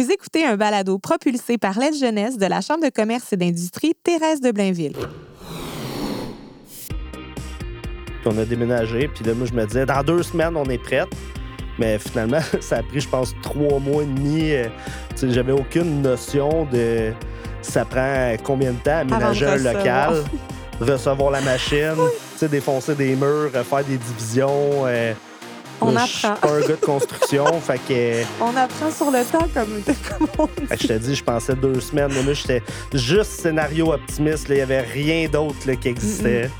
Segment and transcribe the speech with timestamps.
[0.00, 3.92] Vous écoutez un balado propulsé par l'aide jeunesse de la Chambre de commerce et d'industrie
[4.02, 4.94] Thérèse de Blainville.
[8.24, 11.06] on a déménagé, puis là, moi, je me disais, dans deux semaines, on est prête.
[11.78, 14.52] Mais finalement, ça a pris, je pense, trois mois et demi.
[14.52, 14.68] Euh,
[15.22, 17.12] J'avais aucune notion de
[17.60, 20.24] ça prend combien de temps aménager un local,
[20.80, 21.96] recevoir la machine,
[22.50, 24.86] défoncer des murs, faire des divisions.
[24.86, 25.12] euh,
[25.82, 26.48] On là, Je suis apprend.
[26.48, 28.22] pas un gars de construction, fait que.
[28.42, 29.82] On apprend sur le temps, comme,
[30.18, 30.66] comme on dit.
[30.68, 32.62] Fait que je te dis, je pensais deux semaines, mais moi, j'étais
[32.92, 34.48] juste scénario optimiste.
[34.48, 34.54] là.
[34.54, 36.50] Il n'y avait rien d'autre là, qui existait.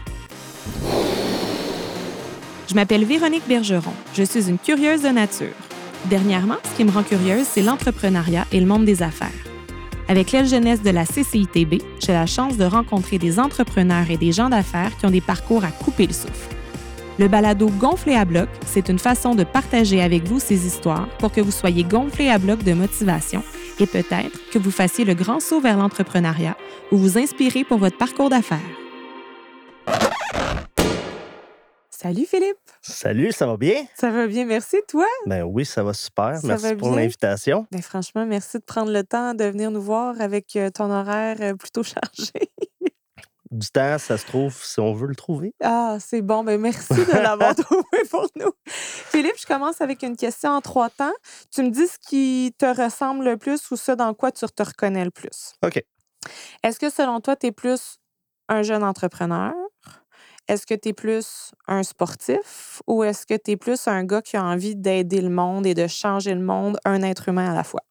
[2.69, 3.93] Je m'appelle Véronique Bergeron.
[4.15, 5.49] Je suis une curieuse de nature.
[6.07, 9.29] Dernièrement, ce qui me rend curieuse, c'est l'entrepreneuriat et le monde des affaires.
[10.09, 14.33] Avec l'aile jeunesse de la CCITB, j'ai la chance de rencontrer des entrepreneurs et des
[14.33, 16.49] gens d'affaires qui ont des parcours à couper le souffle.
[17.21, 21.31] Le balado Gonflé à bloc, c'est une façon de partager avec vous ces histoires pour
[21.31, 23.43] que vous soyez gonflé à bloc de motivation
[23.79, 26.57] et peut-être que vous fassiez le grand saut vers l'entrepreneuriat
[26.91, 28.59] ou vous inspirez pour votre parcours d'affaires.
[31.91, 33.85] Salut Philippe, Salut, ça va bien?
[33.95, 35.05] ça va bien, merci toi?
[35.27, 36.39] Ben oui, ça va super.
[36.39, 37.01] Ça Merci va pour bien?
[37.03, 37.67] l'invitation.
[37.71, 41.37] Ben franchement, merci de prendre le temps de venir nous voir avec euh, ton horaire
[41.43, 42.33] euh, plutôt chargé.
[43.51, 45.53] Du temps, ça se trouve si on veut le trouver.
[45.63, 46.45] Ah, c'est bon.
[46.45, 48.53] Ben merci de l'avoir trouvé pour nous.
[48.67, 51.13] Philippe, je commence avec une question en trois temps.
[51.53, 54.63] Tu me dis ce qui te ressemble le plus ou ce dans quoi tu te
[54.63, 55.55] reconnais le plus.
[55.65, 55.83] OK.
[56.63, 57.99] Est-ce que selon toi, tu es plus
[58.49, 59.53] un jeune entrepreneur?
[60.47, 62.83] Est-ce que tu es plus un sportif?
[62.87, 65.75] Ou est-ce que tu es plus un gars qui a envie d'aider le monde et
[65.75, 67.83] de changer le monde, un être humain à la fois?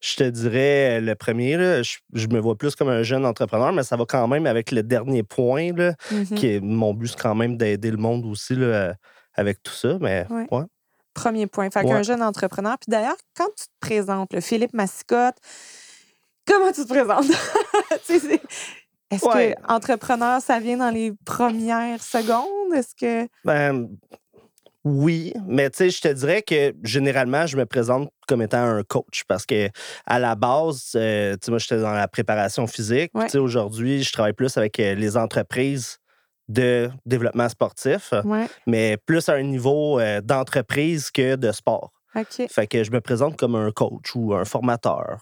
[0.00, 3.24] Je te dirais euh, le premier, là, je, je me vois plus comme un jeune
[3.24, 6.24] entrepreneur, mais ça va quand même avec le dernier point, là, Mhm.
[6.36, 8.94] qui est mon but, c'est quand même d'aider le monde aussi là, euh,
[9.34, 9.96] avec tout ça.
[10.00, 10.46] Mais Ouais.
[10.50, 10.64] ouais.
[11.14, 11.70] Premier point.
[11.70, 11.86] Fait Ouais.
[11.90, 12.76] qu'un jeune entrepreneur.
[12.78, 15.36] Puis d'ailleurs, quand tu te présentes, le Philippe Massicotte,
[16.46, 17.26] comment tu te présentes?
[19.10, 22.74] Est-ce que entrepreneur, ça vient dans les premières secondes?
[22.74, 23.28] Est-ce que.
[23.44, 23.88] Ben,
[24.84, 28.82] oui, mais tu sais, je te dirais que généralement, je me présente comme étant un
[28.82, 29.70] coach parce que
[30.04, 33.10] à la base, euh, tu sais, moi, j'étais dans la préparation physique.
[33.14, 33.24] Ouais.
[33.24, 35.98] Tu sais, aujourd'hui, je travaille plus avec euh, les entreprises
[36.48, 41.90] de développement sportif, Ouais, mais plus à un niveau euh, d'entreprise que de sport.
[42.48, 45.20] Fait que je me présente comme un coach ou un formateur.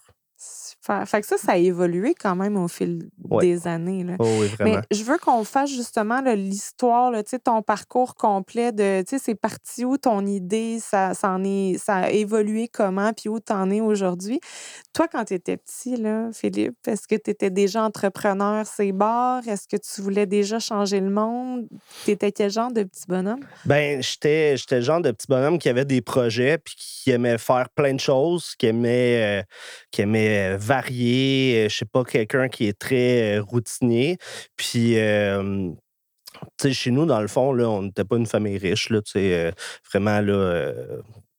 [0.83, 1.07] Super.
[1.09, 3.41] Fait que ça, ça a évolué quand même au fil Ouais.
[3.47, 4.03] des années.
[4.05, 4.17] Là.
[4.19, 4.81] Oh oui, vraiment.
[4.91, 9.85] Mais je veux qu'on fasse justement l'histoire, tu ton parcours complet de, tu c'est parti
[9.85, 13.81] où ton idée, ça, ça, en est, ça a évolué comment, puis où t'en es
[13.81, 14.41] aujourd'hui.
[14.95, 19.47] Toi, quand tu étais petit, là, Philippe, est-ce que tu étais déjà entrepreneur, bars?
[19.49, 21.67] Est-ce que tu voulais déjà changer le monde?
[22.05, 23.41] Tu étais quel genre de petit bonhomme?
[23.65, 27.71] Ben, j'étais, le genre de petit bonhomme qui avait des projets puis qui aimait faire
[27.71, 29.43] plein de choses, qui aimait, euh,
[29.91, 31.65] qui aimait euh, varier.
[31.65, 34.19] euh, Je sais pas, quelqu'un qui est très routinier.
[34.57, 35.71] Puis, euh,
[36.71, 39.01] chez nous, dans le fond, là, on n'était pas une famille riche, là,
[39.91, 40.73] vraiment, là.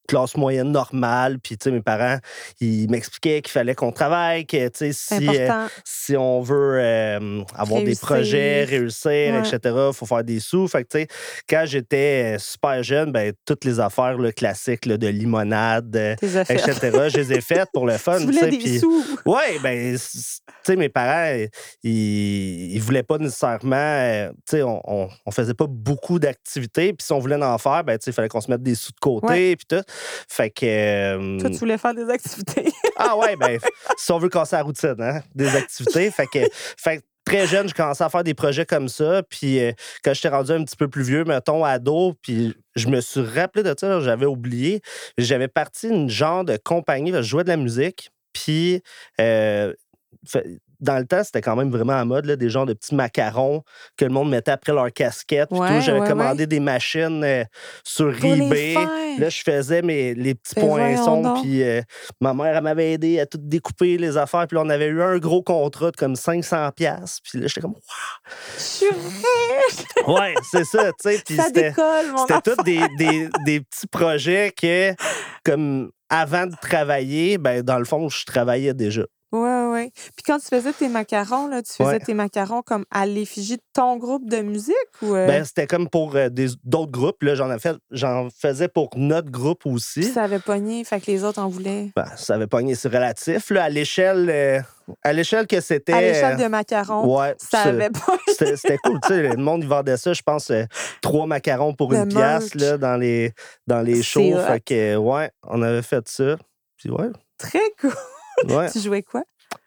[0.08, 2.18] Classe moyenne normale puis tu sais mes parents
[2.60, 7.42] ils m'expliquaient qu'il fallait qu'on travaille que tu sais si euh, si on veut euh,
[7.56, 9.40] avoir des projets, réussir, Ouais.
[9.40, 10.68] etc., il faut faire des sous.
[10.68, 11.08] Fait que, tu sais,
[11.50, 16.16] quand j'étais euh, super jeune, ben, toutes les affaires là, classiques là, de limonade, euh,
[16.22, 16.76] etc.,
[17.10, 18.20] je les ai faites pour le fun.
[18.20, 19.04] Tu sais, des puis- sous.
[19.26, 20.00] Ouais, ben, tu
[20.64, 21.34] sais, mes parents,
[21.84, 26.94] ils, ils voulaient pas nécessairement, euh, tu sais, on, on, on faisait pas beaucoup d'activités,
[26.94, 28.76] puis si on voulait en faire, ben, tu sais, il fallait qu'on se mette des
[28.76, 29.84] sous de côté, puis tout.
[30.30, 30.66] Fait que.
[30.66, 32.72] euh, Toi, tu voulais faire des activités.
[32.98, 33.60] ah ouais, ben,
[33.98, 36.12] si on veut casser la routine, hein, des activités.
[36.12, 36.40] fait que,
[36.78, 39.24] fait que très jeune, je commençais à faire des projets comme ça.
[39.24, 39.72] Puis euh,
[40.04, 43.64] quand j'étais rendu un petit peu plus vieux, mettons, ado, puis je me suis rappelé
[43.64, 44.82] de ça, j'avais oublié.
[45.18, 48.10] J'avais parti une genre de compagnie, je jouais de la musique.
[48.34, 48.82] Puis
[49.22, 49.74] euh,
[50.84, 53.64] dans le temps, c'était quand même vraiment à mode, là, des genres de petits macarons
[53.98, 55.50] que le monde mettait après leur casquette.
[55.50, 55.64] puis tout.
[55.64, 57.44] Ouais, J'avais ouais, commandé des machines euh,
[57.84, 58.76] sur Pour eBay.
[59.18, 61.82] Là, je faisais mes, les petits Ben poinçons, puis euh,
[62.22, 64.46] ma mère, elle m'avait aidé à tout découper les affaires.
[64.48, 67.20] Puis là, on avait eu un gros contrat de comme 500 pièces.
[67.24, 67.76] Puis là, j'étais comme,
[68.58, 69.86] Je suis riche.
[70.06, 70.20] Wow!
[70.20, 71.22] ouais, c'est ça, tu sais.
[71.26, 72.42] Puis Ça c'était décolle, mon c'était enfant.
[72.58, 74.94] tous des, des, des petits projets que,
[75.46, 79.04] comme avant de travailler, ben dans le fond, je travaillais déjà.
[79.34, 79.92] Ouais, ouais.
[80.16, 82.00] Puis quand tu faisais tes macarons, là, tu faisais Ouais.
[82.00, 85.90] tes macarons comme à l'effigie de ton groupe de musique ou euh, Ben, c'était comme
[85.90, 87.24] pour euh, des- d'autres groupes.
[87.24, 90.02] Là, j'en, ai fait, j'en faisais pour notre groupe aussi.
[90.02, 91.92] puis ça avait pogné, fait que les autres en voulaient.
[91.96, 93.50] Ben, ça avait pogné, c'est relatif.
[93.50, 94.62] Là, à l'échelle euh,
[95.02, 95.94] à l'échelle que c'était.
[95.94, 98.18] À l'échelle de macarons, Ouais, ça avait pas.
[98.28, 100.52] C'était cool, tu sais, le monde, il vendait ça, je pense,
[101.02, 103.32] trois macarons pour Le une pièce, là, dans les,
[103.66, 104.38] dans les shows.
[104.46, 106.36] Fait que, ouais, on avait fait ça.
[106.78, 107.08] Puis ouais,
[107.40, 107.92] Très cool.
[108.46, 108.70] Ouais.
[108.72, 109.24] Tu jouais quoi?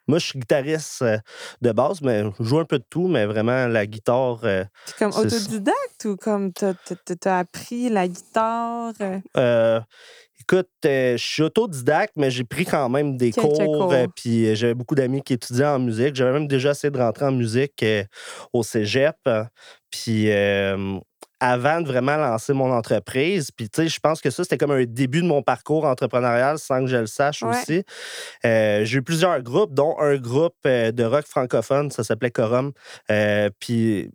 [0.09, 1.19] Moi, je suis guitariste euh,
[1.63, 4.41] de base, mais je joue un peu de tout, mais vraiment, la guitare.
[4.45, 6.75] euh, C'est comme autodidacte ou comme t'as
[7.21, 8.93] t'as appris la guitare?
[9.01, 9.19] euh?
[9.37, 9.81] euh,
[10.41, 13.89] écoute, je suis autodidacte, mais j'ai pris quand même des Quelques cours.
[13.89, 13.95] cours.
[14.15, 16.15] puis j'avais beaucoup d'amis qui étudiaient en musique.
[16.15, 17.85] J'avais même déjà essayé de rentrer en musique
[18.53, 19.17] au cégep.
[19.27, 19.45] euh,
[19.91, 20.29] Puis
[21.41, 24.71] avant de vraiment lancer mon entreprise, puis tu sais, je pense que ça, c'était comme
[24.71, 27.51] un début de mon parcours entrepreneurial sans que je le sache Ouais.
[27.51, 27.85] aussi.
[28.45, 32.73] Euh, j'ai eu plusieurs groupes, dont un groupe euh, de rock francophone, ça s'appelait Corum.
[33.11, 34.11] Euh, puis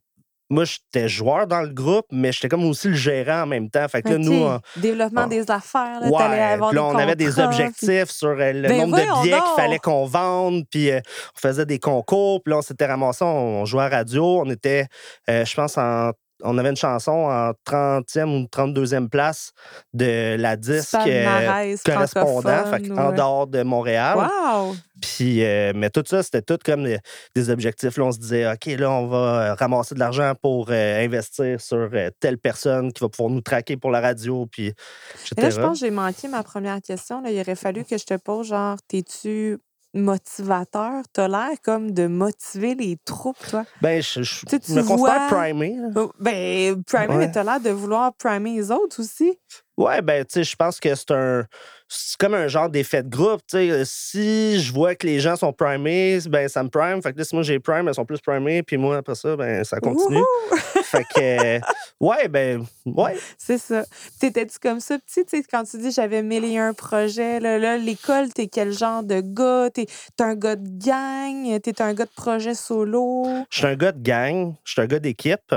[0.50, 3.88] moi, j'étais joueur dans le groupe, mais j'étais comme aussi le gérant en même temps.
[3.88, 6.98] Fait que là, nous, on- Développement on- des affaires, là, Ouais, avoir là, des on
[6.98, 10.92] avait des puis- objectifs sur le Ben nombre de billets qu'il fallait qu'on vende, puis
[10.92, 11.00] euh,
[11.38, 14.50] on faisait des concours, puis là, on s'était ramassé, on, on jouait à radio, on
[14.50, 14.88] était,
[15.30, 16.12] euh, je pense, en
[16.44, 19.52] on avait une chanson en 30e ou 32e place
[19.94, 22.64] de la disque euh, correspondant,
[22.98, 24.18] en dehors de Montréal.
[24.18, 24.76] Wow!
[25.02, 27.00] Puis, euh, mais tout ça, c'était tout comme des,
[27.36, 27.98] des objectifs.
[27.98, 31.60] Là, on se disait, OK, là, on va euh, ramasser de l'argent pour euh, investir
[31.60, 31.90] sur
[32.20, 35.34] telle personne qui va pouvoir nous traquer pour la radio, puis etc.
[35.38, 37.22] Et là, je pense que j'ai manqué ma première question.
[37.22, 37.32] Là.
[37.32, 39.58] Il aurait fallu que je te pose genre, t'es-tu
[39.94, 41.04] motivateur?
[41.14, 43.66] T'as l'air comme de motiver les troupes, toi.
[43.82, 45.76] Ben, je, je Tu sais, me considère vois- primé.
[45.78, 45.88] là.
[45.96, 47.18] Oh, Ben, primer, Ouais.
[47.18, 49.38] mais t'as l'air de vouloir primer les autres aussi.
[49.78, 51.46] Ouais, ben, tu sais, je pense que c'est un.
[51.94, 53.42] C'est comme un genre d'effet de groupe.
[53.50, 57.02] Tu sais, si je vois que les gens sont primés, ben, ça me prime.
[57.02, 58.64] Fait que là, si moi j'ai prime, elles sont plus primées.
[58.64, 60.22] Puis moi, après ça, ben, ça continue.
[60.92, 61.58] Fait que.
[61.58, 61.60] euh,
[62.02, 63.18] ouais, ben, ouais.
[63.38, 63.86] C'est ça.
[64.20, 67.58] T'étais-tu comme ça, petit, tu sais, quand tu dis j'avais mille et un projets, là,
[67.58, 69.70] là, l'école, t'es quel genre de gars?
[69.74, 69.86] T'es
[70.18, 71.60] t'es un gars de gang?
[71.62, 73.26] T'es un gars de projet solo?
[73.50, 75.56] Je suis un gars de gang, je suis un gars d'équipe.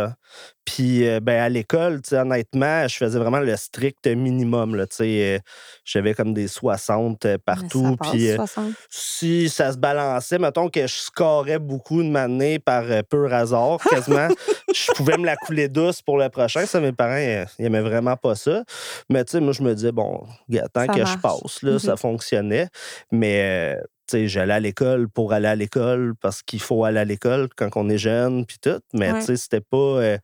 [0.64, 4.74] Puis, euh, ben, à l'école, tu sais, honnêtement, je faisais vraiment le strict minimum.
[4.74, 5.38] Là, tu sais, euh,
[5.84, 7.82] J'avais comme des 60 euh, partout.
[7.82, 8.72] Mais ça passe, Puis, euh, 60.
[8.88, 14.28] si ça se balançait, mettons que je scorais beaucoup de m'amener par pur hasard, quasiment,
[14.74, 16.64] je pouvais me la couler douce pour le prochain.
[16.64, 17.18] Ça, mes parents,
[17.58, 18.64] ils aimaient vraiment pas ça.
[19.10, 20.24] Mais tu sais, moi, je me disais, bon,
[20.72, 21.98] tant que je passe, là, ça Mhm.
[21.98, 22.68] fonctionnait.
[23.12, 23.78] Mais,
[24.12, 27.88] j'allais à l'école pour aller à l'école parce qu'il faut aller à l'école quand on
[27.88, 28.80] est jeune, puis tout.
[28.92, 29.20] Mais, Ouais.
[29.20, 29.76] tu sais, c'était pas...
[29.76, 30.18] euh,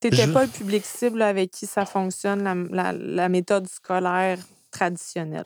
[0.00, 2.54] T'étais je- pas le public cible avec qui ça fonctionne, la,
[2.92, 4.38] la- la méthode scolaire
[4.70, 5.44] traditionnelle.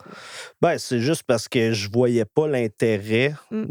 [0.60, 3.34] Ben, c'est juste parce que je voyais pas l'intérêt.
[3.50, 3.64] Mm.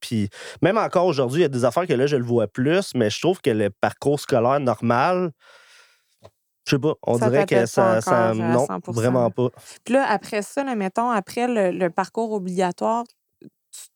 [0.00, 0.28] Puis
[0.62, 3.10] même encore aujourd'hui, il y a des affaires que là, je le vois plus, mais
[3.10, 5.32] je trouve que le parcours scolaire normal,
[6.66, 8.00] je sais pas, on Ça dirait que ça.
[8.00, 8.92] ça non, 100%.
[8.92, 9.48] vraiment pas.
[9.84, 13.04] Puis là, après ça, là, mettons, après le, le parcours obligatoire,
[13.40, 13.48] tu,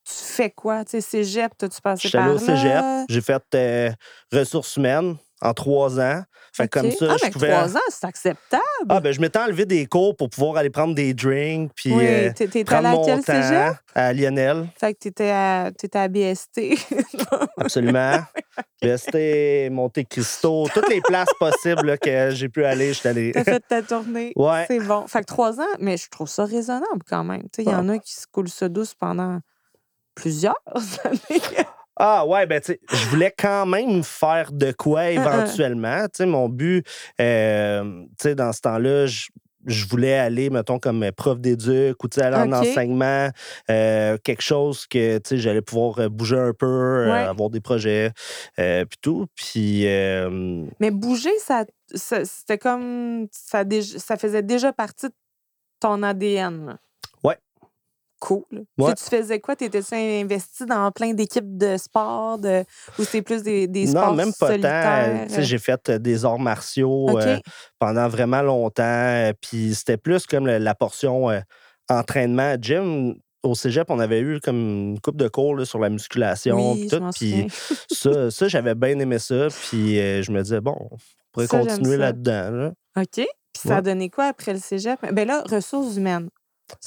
[0.05, 0.85] tu fais quoi?
[0.85, 2.35] Tu sais, cégep, t'as-tu passé par là?
[2.35, 3.91] au cégep, j'ai fait euh,
[4.33, 6.23] ressources humaines en trois ans.
[6.53, 7.51] Fait que comme ça, ah, je mais pouvais.
[7.51, 8.63] trois ans, c'est acceptable.
[8.89, 12.05] Ah, ben, je m'étais enlevé des cours pour pouvoir aller prendre des drinks, puis oui,
[12.07, 12.31] euh,
[12.65, 13.75] prendre à mon temps cégep?
[13.95, 14.69] à Lionel.
[14.79, 16.79] Fait que t'étais à, t'étais à BST.
[17.59, 18.19] Absolument.
[18.83, 23.33] Resté, Monte Cristo, toutes les places possibles là, que j'ai pu aller, je suis allé.
[23.33, 24.33] T'as fait ta tournée.
[24.37, 24.65] Ouais.
[24.69, 25.07] C'est bon.
[25.07, 27.43] Fait que trois ans, mais je trouve ça raisonnable quand même.
[27.59, 29.41] Il y en a qui se coulent ça douce pendant
[30.15, 30.61] plusieurs
[31.05, 31.43] années.
[32.01, 36.03] Ah ouais, ben tu sais, je voulais quand même faire de quoi éventuellement.
[36.05, 36.87] Tu sais, mon but,
[37.21, 39.27] euh, tu sais, dans ce temps-là, je,
[39.67, 43.29] je voulais aller, mettons, comme prof d'éduc ou aller en enseignement,
[43.71, 47.61] euh, quelque chose que, tu sais, j'allais pouvoir euh, bouger un peu, euh, avoir des
[47.61, 48.13] projets,
[48.61, 49.27] euh, puis tout.
[49.35, 51.65] Puis, euh, Mais bouger, ça,
[51.95, 53.27] ça- c'était comme.
[53.33, 53.65] Ça,
[53.99, 55.15] ça faisait déjà partie de
[55.81, 56.67] ton ADN.
[56.67, 56.79] là.
[58.21, 58.43] Cool.
[58.79, 58.95] Ouais.
[58.95, 59.55] tu faisais quoi?
[59.55, 62.65] T'étais-tu investi dans plein d'équipes de sport de...
[62.99, 64.53] ou c'est plus des, des non, sports même pas tant.
[64.55, 65.27] solitaires?
[65.31, 67.39] Sais, j'ai fait euh, des arts martiaux euh,
[67.79, 68.83] pendant vraiment longtemps.
[68.83, 71.41] euh, Puis c'était plus comme la portion euh,
[71.89, 73.15] entraînement gym.
[73.45, 76.73] Au cégep, on avait eu comme une coupe de cours là, sur la musculation.
[76.73, 79.47] oui, puis tout, ça, ça j'avais bien aimé ça.
[79.69, 80.97] Puis euh, je me disais, bon, on
[81.31, 82.51] pourrait Ça, continuer là-dedans.
[82.51, 82.73] Là.
[82.97, 83.15] OK.
[83.15, 84.99] Puis ça a donné quoi après le cégep?
[85.13, 86.29] Ben là, ressources humaines.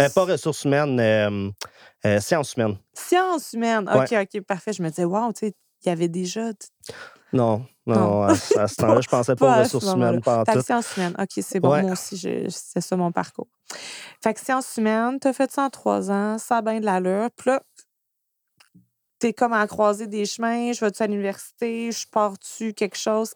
[0.02, 1.50] Euh, pas ressources humaines, euh,
[2.06, 2.78] euh, sciences humaines.
[2.94, 3.90] Sciences humaines.
[3.94, 4.74] OK, OK, parfait.
[4.74, 6.52] Je me disais, wow, tu sais, il y avait déjà.
[7.34, 8.22] Non, non, Non.
[8.24, 10.96] à, à ce temps-là, je pensais pas, Pas aux ce ressources humaines, pas en sciences
[10.98, 11.16] humaines.
[11.18, 11.72] OK, c'est bon.
[11.72, 11.82] Ouais.
[11.84, 12.18] Moi aussi,
[12.50, 13.48] c'est ça mon parcours.
[14.22, 17.30] Fait que sciences humaines, t'as fait ça en trois ans, ça a bien de l'allure.
[17.36, 17.62] Puis là,
[19.20, 20.74] t'es comme à croiser des chemins.
[20.74, 21.92] Je vais-tu à l'université?
[21.92, 23.34] Je pars-tu quelque chose?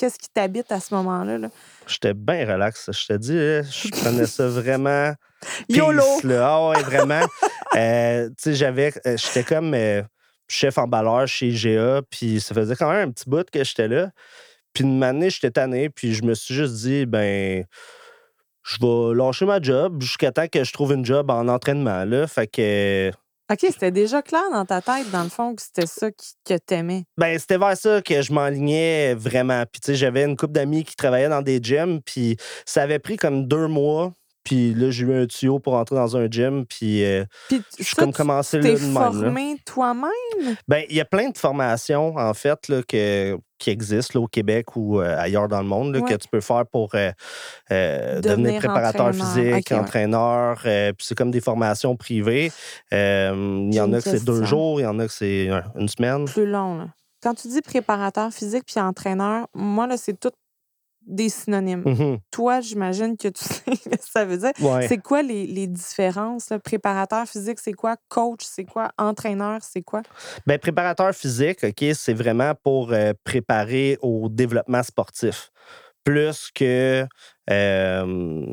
[0.00, 1.36] Que- Qu'est-ce qui t'habite à ce moment-là?
[1.38, 1.48] là?
[1.86, 2.88] J'étais bien relax.
[2.92, 5.12] Je te dis, je prenais ça vraiment.
[5.68, 6.02] YOLO!
[6.02, 6.46] peace, là.
[6.48, 7.20] Ah ouais, vraiment.
[7.76, 8.92] Euh, tu sais, j'avais.
[9.06, 10.02] euh, J'étais comme euh,
[10.48, 14.10] chef emballeur chez IGA, puis ça faisait quand même un petit bout que j'étais là.
[14.72, 17.64] Puis une année, j'étais tanné, puis je me suis juste dit, ben.
[18.64, 22.04] je vais lâcher ma job jusqu'à temps que je trouve une job en entraînement.
[22.04, 22.26] Là.
[22.26, 23.12] Fait que.
[23.50, 26.56] OK, c'était déjà clair dans ta tête, dans le fond, que c'était ça qui- que
[26.56, 27.02] t'aimais?
[27.16, 29.64] Ben, c'était vers ça que je m'enlignais vraiment.
[29.70, 33.00] Puis, tu sais, j'avais une couple d'amis qui travaillaient dans des gyms, puis ça avait
[33.00, 34.12] pris comme deux mois.
[34.50, 37.84] Puis là, j'ai eu un tuyau pour entrer dans un gym, puis euh, Puis je
[37.84, 40.56] suis comme commencé là de formé toi-même?
[40.66, 44.26] Ben, il y a plein de formations, en fait, là, que, qui existent là, au
[44.26, 46.10] Québec ou euh, ailleurs dans le monde là, Ouais.
[46.10, 47.12] que tu peux faire pour euh,
[47.70, 50.58] devenir Devenir préparateur physique, entraîneur.
[50.62, 52.50] puis c'est comme des formations privées.
[52.90, 55.62] Il y en a que c'est deux jours, il y en a que c'est un-
[55.78, 56.24] une semaine.
[56.24, 56.88] Plus long, là.
[57.22, 60.30] Quand tu dis préparateur physique puis entraîneur, moi, là, c'est tout
[61.10, 61.82] des synonymes.
[61.84, 62.18] Mhm.
[62.30, 64.52] Toi, j'imagine que tu sais ce que ça veut dire.
[64.60, 64.86] Ouais.
[64.88, 66.50] C'est quoi les, les différences?
[66.50, 66.58] là?
[66.58, 67.96] Préparateur physique, c'est quoi?
[68.08, 68.90] Coach, c'est quoi?
[68.98, 70.02] Entraîneur, c'est quoi?
[70.46, 75.50] Ben, préparateur physique, OK, c'est vraiment pour euh, préparer au développement sportif.
[76.04, 77.06] Plus que,
[77.50, 78.46] euh,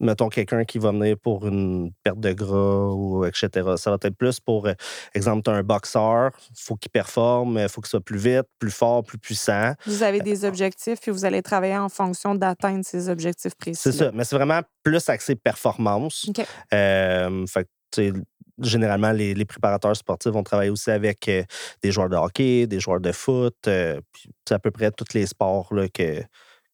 [0.00, 3.48] mettons, quelqu'un qui va venir pour une perte de gras ou etc.
[3.76, 4.74] Ça va être plus pour, euh,
[5.14, 8.70] exemple, tu un boxeur, il faut qu'il performe, il faut qu'il soit plus vite, plus
[8.70, 9.72] fort, plus puissant.
[9.86, 13.80] Vous avez des objectifs puis vous allez travailler en fonction d'atteindre ces objectifs précis.
[13.82, 16.26] C'est ça, mais c'est vraiment plus axé performance.
[16.28, 16.44] OK.
[16.72, 18.20] Euh, fait que, tu sais,
[18.62, 21.42] généralement, les, les préparateurs sportifs vont travailler aussi avec euh,
[21.82, 25.14] des joueurs de hockey, des joueurs de foot, euh, puis c'est à peu près tous
[25.14, 26.22] les sports là, que,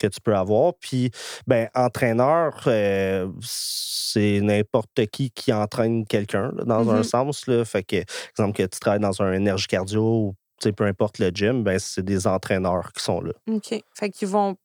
[0.02, 0.74] que tu peux avoir.
[0.80, 1.10] Puis,
[1.46, 7.02] ben, entraîneur, euh, c'est n'importe qui qui entraîne quelqu'un, dans un Mhm.
[7.04, 7.46] sens.
[7.46, 7.64] Là.
[7.64, 7.96] Fait que,
[8.30, 10.34] exemple, que tu travailles dans un énergie cardio ou
[10.76, 13.32] peu importe le gym, ben, c'est des entraîneurs qui sont là.
[13.50, 13.82] OK.
[13.94, 14.56] Fait qu'ils vont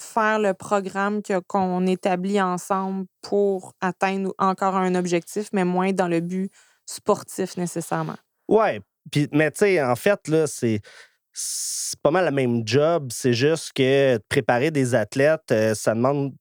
[0.00, 6.20] faire le programme qu'on établit ensemble pour atteindre encore un objectif, mais moins dans le
[6.20, 6.50] but
[6.86, 8.16] sportif nécessairement.
[8.48, 8.80] Ouais.
[9.12, 10.80] Puis, mais tu sais, en fait, là, c'est.
[11.36, 16.32] C'est pas mal le même job, c'est juste que préparer des athlètes, euh, ça demande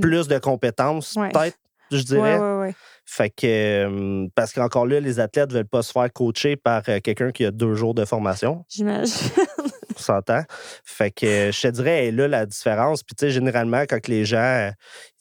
[0.00, 1.30] plus de compétences, Ouais.
[1.32, 1.56] peut-être,
[1.90, 2.38] je dirais.
[2.38, 2.74] Ouais, ouais.
[3.06, 6.82] Fait que, euh, parce qu'encore là, les athlètes ne veulent pas se faire coacher par
[6.88, 9.14] euh, quelqu'un qui a deux jours de formation, J'imagine.
[9.96, 10.42] on s'entend.
[10.84, 13.02] Fait que je te dirais, là la différence.
[13.02, 14.70] Puis, tu sais, généralement, quand les gens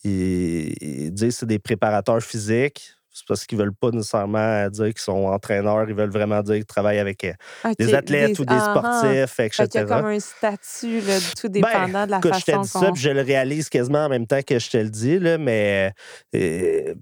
[0.03, 4.87] ils, ils disent que c'est des préparateurs physiques, c'est parce qu'ils veulent pas nécessairement dire
[4.87, 7.33] qu'ils sont entraîneurs, ils veulent vraiment dire qu'ils travaillent avec euh,
[7.77, 8.99] des athlètes ou des ah, ah.
[8.99, 9.79] sportifs, Fait qu'il y etc.
[9.79, 12.91] a comme un statut, là, tout dépendant de la Écoute, je te façon dis ça,
[12.91, 15.93] puis je le réalise quasiment en même temps que je te le dis, là, mais
[16.35, 16.95] euh,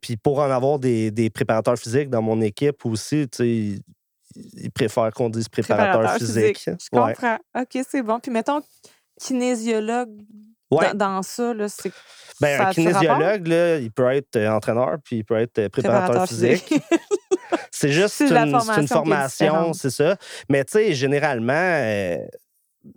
[0.00, 3.82] puis pour en avoir des, des préparateurs physiques dans mon équipe aussi, tu
[4.34, 6.62] ils, préfèrent qu'on dise préparateur, Préparateur physique.
[6.64, 7.12] Je Ouais.
[7.12, 7.38] comprends.
[7.54, 8.18] OK, c'est bon.
[8.18, 8.62] Puis mettons,
[9.20, 10.10] kinésiologue,
[10.72, 10.92] Ouais.
[10.94, 11.92] dans, dans ça, là, c'est...
[12.40, 15.68] Ben, ça un kinésiologue, là, il peut être euh, entraîneur, puis il peut être euh,
[15.68, 16.74] préparateur, physique.
[17.70, 20.16] C'est juste une, une formation, c'est ça.
[20.48, 22.16] Mais tu sais, généralement, euh,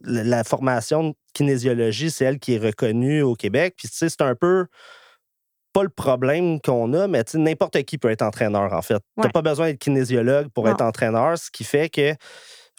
[0.04, 3.76] la, formation de kinésiologie, c'est elle qui est reconnue au Québec.
[3.78, 4.68] Puis tu sais, c'est un peu
[5.74, 9.00] pas le problème qu'on a, mais tu sais, n'importe qui peut être entraîneur, en fait.
[9.18, 9.30] Tu Ouais.
[9.30, 10.72] pas besoin d'être kinésiologue pour Non.
[10.72, 12.14] être entraîneur, ce qui fait que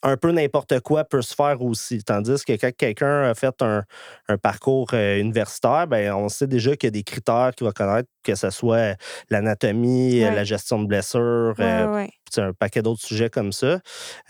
[0.08, 2.02] un peu n'importe quoi peut se faire aussi.
[2.04, 3.82] Tandis que quand quelqu'un a fait un,
[4.28, 7.72] un parcours euh, universitaire, ben, on sait déjà qu'il y a des critères qu'il va
[7.72, 8.96] connaître, que ce soit
[9.30, 10.34] l'anatomie, euh, Ouais.
[10.36, 13.80] la gestion de blessures, Ouais, euh, ouais, un paquet d'autres sujets comme ça.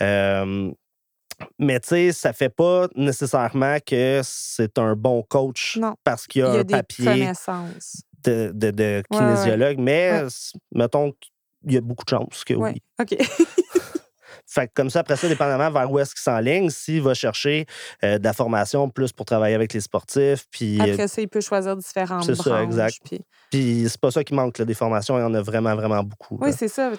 [0.01, 0.71] Euh,
[1.59, 5.93] mais tu sais, ça fait pas nécessairement que c'est un bon coach Non.
[6.03, 8.01] parce qu'il y a, Il y a un des papier connaissances.
[8.23, 10.25] de, kinésiologue, mais Ouais.
[10.25, 11.11] s- mettons
[11.61, 12.71] qu'il y a beaucoup de chances que Oui.
[12.73, 12.81] oui.
[12.99, 13.15] OK.
[14.49, 17.65] Fait que comme ça, après ça, dépendamment vers où est-ce qu'il s'enligne, s'il va chercher
[18.03, 21.27] euh, de la formation plus pour travailler avec les sportifs, puis, euh, Après ça, il
[21.27, 22.95] peut choisir différentes c'est ça, exact.
[23.03, 25.75] puis- puis c'est pas ça qui manque, là, des formations, il y en a vraiment,
[25.75, 26.37] vraiment beaucoup.
[26.41, 26.91] Oui, c'est ça.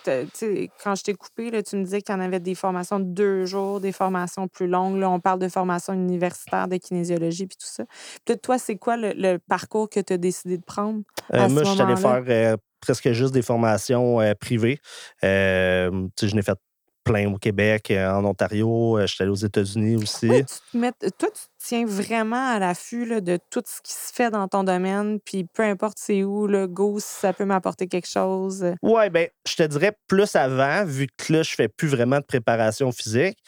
[0.85, 3.05] Quand je t'ai coupé, là, tu me disais qu'il y en avait des formations de
[3.07, 4.99] deux jours, des formations plus longues.
[4.99, 7.85] Là, on parle de formation universitaire de kinésiologie puis tout ça.
[8.25, 11.01] Peut-être toi, c'est quoi le, le parcours que tu as décidé de prendre?
[11.35, 14.79] Euh, à moi, je suis allé faire euh, presque juste des formations euh, privées.
[15.23, 16.59] Je n'ai fait
[17.09, 20.29] plein au Québec, euh, en Ontario, euh, je suis allé aux États-Unis aussi.
[20.29, 23.93] Ouais, tu te mets- toi, tu te tiens vraiment à l'affût de tout ce qui
[23.93, 27.45] se fait dans ton domaine, puis peu importe c'est où, le go, si ça peut
[27.45, 28.63] m'apporter quelque chose.
[28.63, 32.19] euh, Ouais, ben, je te dirais plus avant, vu que là, je fais plus vraiment
[32.19, 33.39] de préparation physique.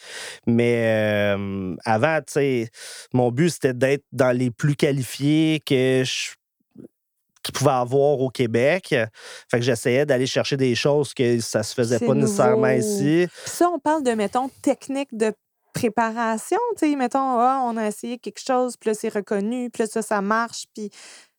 [0.47, 2.69] Mais euh, avant, tu sais,
[3.13, 6.31] mon but, c'était d'être dans les plus qualifiés que je
[7.43, 8.87] qu'il pouvait avoir au Québec.
[8.89, 13.27] Fait que j'essayais d'aller chercher des choses que ça se faisait pas nécessairement ici.
[13.43, 15.33] Puis ça, on parle de, mettons, technique de
[15.73, 16.57] préparation.
[16.77, 19.87] Tu sais, mettons, ah, on a essayé quelque chose, puis là, c'est reconnu, puis là,
[19.87, 20.89] ça, ça marche, puis...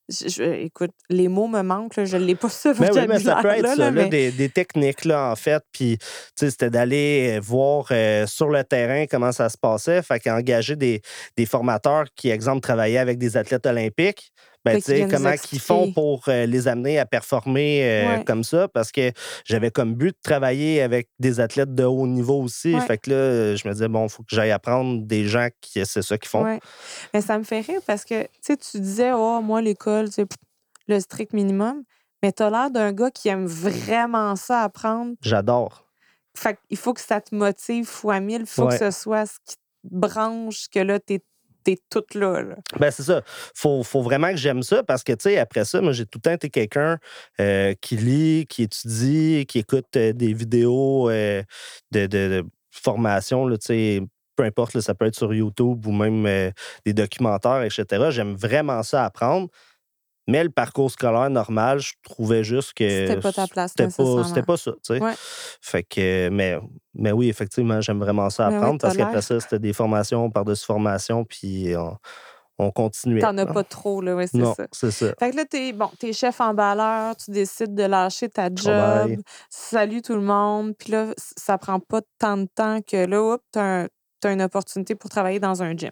[0.09, 3.07] je- je- écoute, les mots me manquent, là, je ne l'ai pas ce Ben oui,
[3.09, 5.63] mais ça peut être ça, là, là, mais- des, des techniques, là, en fait.
[5.71, 10.03] Puis, tu sais, c'était d'aller euh, voir euh, sur le terrain comment ça se passait.
[10.03, 11.03] Fait qu'engager des,
[11.37, 14.33] des formateurs qui, exemple, travaillaient avec des athlètes olympiques,
[14.65, 18.25] ben, tu comment qu'ils font pour euh, les amener à performer euh, Ouais.
[18.25, 19.13] comme ça, parce que
[19.45, 22.75] j'avais comme but de travailler avec des athlètes de haut niveau aussi.
[22.75, 22.81] Ouais.
[22.81, 25.85] Fait que là, je me disais, bon, il faut que j'aille apprendre des gens qui
[25.85, 26.45] c'est ça qu'ils font.
[26.45, 26.61] Ouais.
[27.13, 30.27] Mais ça me fait rire parce que, tu sais, tu disais, oh, moi, l'école, c'est
[30.89, 31.83] le strict minimum.
[32.23, 35.15] Mais tu as l'air d'un gars qui aime vraiment ça apprendre.
[35.23, 35.89] J'adore.
[36.37, 38.43] Fait il faut que ça te motive fois mille.
[38.43, 41.23] Il faut que ce soit ce qui te branche, que là, t'es es
[41.91, 42.43] toute là.
[42.79, 43.23] Ben, c'est ça.
[43.55, 46.19] Faut, faut vraiment que j'aime ça parce que, tu sais, après ça, moi, j'ai tout
[46.19, 46.99] le temps été quelqu'un
[47.41, 51.43] euh, qui lit, qui étudie, qui écoute euh, des vidéos euh,
[51.91, 54.01] de, de- formation, tu sais,
[54.35, 56.53] peu importe, ça peut être sur YouTube ou même
[56.87, 58.07] des documentaires, etc.
[58.11, 59.49] J'aime vraiment ça apprendre.
[60.29, 62.89] Mais le parcours scolaire normal, je trouvais juste que.
[62.89, 65.03] C'était pas ta place, C'était pas, c'était pas ça, tu sais.
[65.03, 65.15] Ouais.
[65.61, 66.59] Fait que, mais,
[66.95, 70.31] mais oui, effectivement, j'aime vraiment ça oui, apprendre t'as parce qu'après ça, c'était des formations
[70.31, 71.97] par-dessus formations, puis on,
[72.59, 73.21] on continuait.
[73.21, 74.67] T'en as pas trop, là, ouais, c'est ça.
[74.71, 75.07] c'est ça.
[75.19, 80.03] Fait que là, t'es bon, t'es chef emballeur, tu décides de lâcher ta job, salut
[80.03, 83.83] tout le monde, puis là, ça prend pas tant de temps que là, hop, t'as
[83.85, 83.89] un-
[84.21, 85.91] t'as une opportunité pour travailler dans un gym.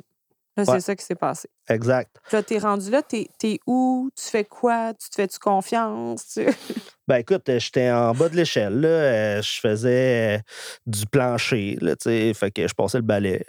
[0.56, 0.74] Là, Ouais.
[0.74, 1.48] c'est ça qui s'est passé.
[1.68, 2.16] Exact.
[2.26, 4.10] Puis là, t'es rendu là, t'es es où?
[4.16, 4.92] Tu fais quoi?
[4.94, 6.26] Tu te fais-tu confiance?
[6.34, 6.46] Tu-
[7.08, 8.80] Ben écoute, euh, j'étais en bas de l'échelle.
[8.80, 8.88] là.
[8.88, 10.40] Euh, Je faisais euh,
[10.86, 11.76] du plancher.
[11.80, 12.34] Là, tu sais.
[12.34, 13.44] fait que je passais le balai.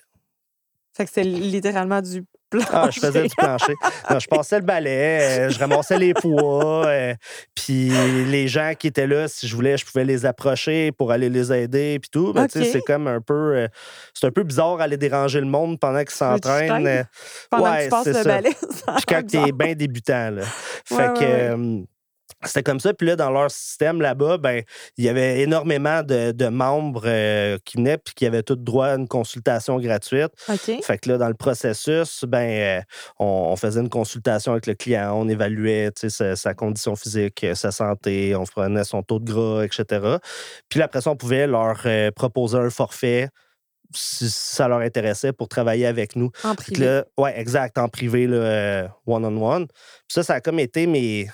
[0.96, 2.24] fait que c'est littéralement du
[2.60, 2.70] plancher.
[2.74, 3.74] Ah, je faisais du plancher.
[4.10, 6.86] Non, je passais le balai, euh, je ramassais les poids.
[6.86, 7.14] euh,
[7.56, 7.90] puis
[8.28, 11.52] les gens qui étaient là, si je voulais, je pouvais les approcher pour aller les
[11.52, 11.98] aider.
[12.00, 12.34] Puis tout.
[12.34, 12.68] Tu sais, OK.
[12.72, 13.56] C'est comme un peu.
[13.56, 13.68] euh,
[14.14, 16.86] c'est un peu bizarre aller déranger le monde pendant qu'ils que s'entraînent.
[16.88, 17.04] euh,
[17.50, 18.24] Pendant que ouais, tu passes c'est le ça.
[18.24, 18.50] balai.
[18.60, 19.54] Puis quand l'air tu es bizarre.
[19.54, 20.42] bien débutant, là.
[20.86, 21.84] Fait Ouais, que.
[22.44, 22.94] C'était comme ça.
[22.94, 24.64] Puis là, dans leur système là-bas, ben,
[24.98, 28.88] il y avait énormément de, de membres euh, qui venaient puis qui avaient tout droit
[28.88, 30.32] à une consultation gratuite.
[30.50, 30.84] OK.
[30.84, 32.82] Fait que là, dans le processus, ben, euh,
[33.20, 37.56] on, on faisait une consultation avec le client, on évaluait sa, sa condition physique, euh,
[37.56, 40.18] sa santé, on prenait son taux de gras, etc.
[40.70, 43.30] Puis là, après ça, on pouvait leur euh, proposer un forfait
[43.94, 46.32] si ça leur intéressait pour travailler avec nous.
[46.44, 46.86] En privé.
[46.86, 49.68] là, ouais, exact, en privé, là, euh, one-on-one.
[49.68, 49.76] Puis
[50.10, 51.30] ça, ça a comme été mes,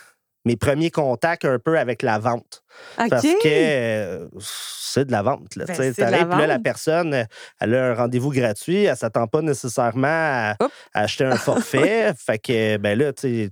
[0.47, 2.63] mes premiers contacts un peu avec la vente.
[2.95, 5.55] Parce que euh, c'est de la vente.
[5.55, 7.27] Là, Ben, puis là, la personne,
[7.59, 10.55] elle a un rendez-vous gratuit, elle ne s'attend pas nécessairement à,
[10.93, 12.13] acheter un forfait.
[12.17, 13.51] fait que, ben là, tu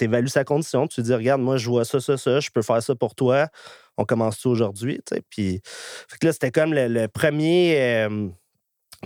[0.00, 0.86] évalues sa condition.
[0.86, 3.48] Tu dis, regarde, moi, je vois ça, ça, ça, je peux faire ça pour toi.
[3.96, 5.00] On commence tout aujourd'hui.
[5.30, 8.28] Puis, fait que là, c'était comme le, le premier, euh,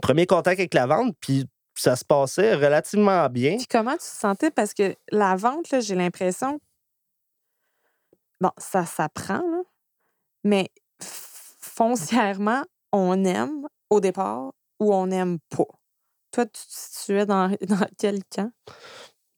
[0.01, 1.15] premier contact avec la vente.
[1.21, 1.45] Puis,
[1.79, 3.57] ça se passait relativement bien.
[3.57, 4.51] Puis comment tu te sentais?
[4.51, 6.61] Parce que la vente, j'ai l'impression.
[8.41, 9.43] Bon, ça s'apprend.
[10.45, 10.71] Mais
[11.03, 15.65] foncièrement, on aime au départ ou on n'aime pas.
[16.33, 18.51] Toi, tu te situais dans, dans quel camp?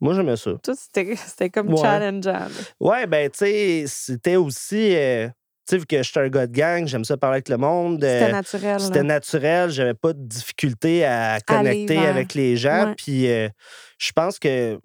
[0.01, 0.53] Moi, j'aimais ça.
[0.63, 1.81] Toi, c'était comme Ouais.
[1.81, 2.49] challengeant.
[2.81, 4.97] Ouais, ben, tu sais, c'était aussi.
[4.97, 7.59] euh, tu sais, vu que j'étais un gars de gang, j'aime ça parler avec le
[7.59, 8.01] monde.
[8.03, 8.81] C'était euh, naturel.
[8.81, 12.95] C'était naturel, j'avais pas de difficulté à Aller connecter avec les gens.
[12.97, 13.49] Puis euh,
[13.99, 14.81] je pense que,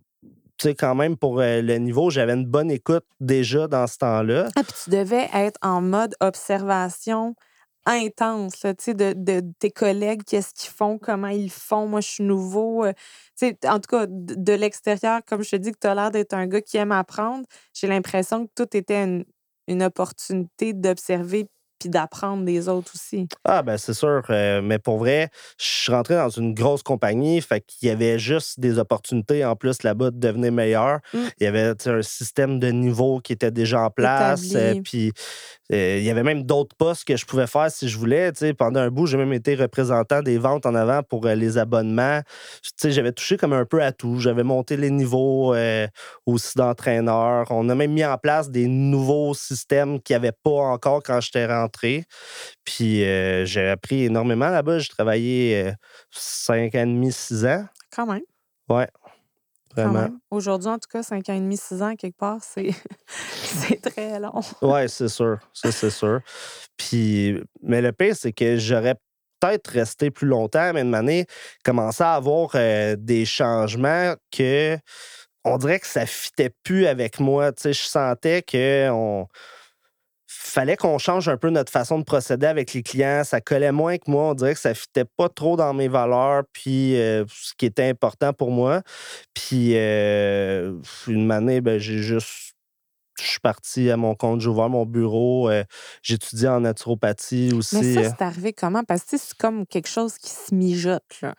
[0.60, 4.50] sais, quand même, pour euh, le niveau, j'avais une bonne écoute déjà dans ce temps-là.
[4.56, 7.36] Ah, puis tu devais être en mode observation
[7.86, 11.88] intense, tu sais, de, de tes collègues, qu'est-ce qu'ils font, comment ils font.
[11.88, 12.84] Moi, je suis nouveau.
[12.84, 12.94] euh,
[13.38, 15.94] tu sais, en tout cas, de, de l'extérieur, comme je te dis que tu as
[15.96, 19.26] l'air d'être un gars qui aime apprendre, j'ai l'impression que tout était une,
[19.68, 21.48] une opportunité d'observer
[21.86, 23.28] puis d'apprendre des autres aussi.
[23.44, 24.24] Ah, ben c'est sûr.
[24.32, 28.18] euh, mais pour vrai, je suis rentré dans une grosse compagnie, fait qu'il y avait
[28.18, 31.00] juste des opportunités en plus là-bas de devenir meilleur.
[31.14, 31.18] Mm.
[31.40, 34.56] Il y avait un système de niveau qui était déjà en place.
[34.56, 35.12] Euh, Puis
[35.72, 38.32] euh, il y avait même d'autres postes que je pouvais faire si je voulais.
[38.32, 38.54] tu sais.
[38.56, 42.22] Pendant un bout, j'ai même été représentant des ventes en avant pour les abonnements.
[42.84, 44.20] J'avais touché comme un peu à tout.
[44.20, 45.56] J'avais monté les niveaux
[46.26, 47.46] aussi d'entraîneur.
[47.52, 51.22] On a même mis en place des nouveaux systèmes qu'il n'y avait pas encore quand
[51.22, 51.75] j'étais rentré.
[52.64, 54.80] Puis euh, j'ai appris énormément là-bas.
[54.80, 55.72] J'ai travaillé euh,
[56.12, 57.66] cinq ans et demi, six ans.
[57.92, 58.24] Quand même.
[58.70, 58.88] Ouais,
[59.76, 60.10] vraiment.
[60.32, 62.72] Aujourd'hui, en tout cas, 5 ans et demi, 6 ans, quelque part, c'est
[63.08, 64.42] c'est très long.
[64.62, 65.38] Ouais, c'est sûr.
[65.54, 66.22] Ça, c'est sûr.
[66.78, 68.96] Puis, mais le pire, c'est que j'aurais
[69.40, 71.26] peut-être resté plus longtemps, mais une année,
[71.64, 74.78] commencé à avoir euh, des changements que
[75.44, 77.52] on dirait que ça fitait plus avec moi.
[77.52, 79.28] Tu sais, je sentais que on
[80.56, 83.24] fallait qu'on change un peu notre façon de procéder avec les clients.
[83.26, 84.24] Ça collait moins que moi.
[84.24, 87.90] On dirait que ça fitait pas trop dans mes valeurs, puis euh, ce qui était
[87.90, 88.82] important pour moi.
[89.34, 90.74] Puis euh,
[91.08, 92.54] une année, ben, j'ai juste
[93.22, 95.64] je suis parti à mon compte, j'ai ouvert mon bureau, euh,
[96.02, 97.78] j'étudie en naturopathie aussi.
[97.78, 98.10] Mais ça, euh.
[98.10, 98.84] c'est arrivé comment?
[98.84, 101.34] Parce que c'est comme quelque chose qui se mijote, là.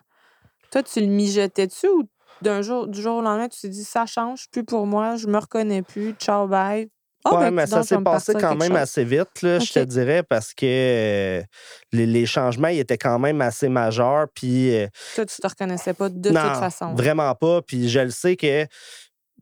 [0.70, 2.04] Toi, tu le mijotais-tu ou
[2.40, 5.26] d'un jour, du jour au lendemain, tu t'es dit, ça change plus pour moi, je
[5.26, 6.88] me reconnais plus, ciao, bye?
[7.28, 8.78] Ah, ouais, ben, mais ça s'est passé quand même chose.
[8.80, 11.42] assez vite, là, je te dirais, parce que euh,
[11.92, 14.26] les, les changements ils étaient quand même assez majeurs.
[14.34, 16.94] Puis, euh, Toi, tu te reconnaissais pas de non, toute façon.
[16.94, 17.62] vraiment pas.
[17.62, 18.66] Puis, je le sais que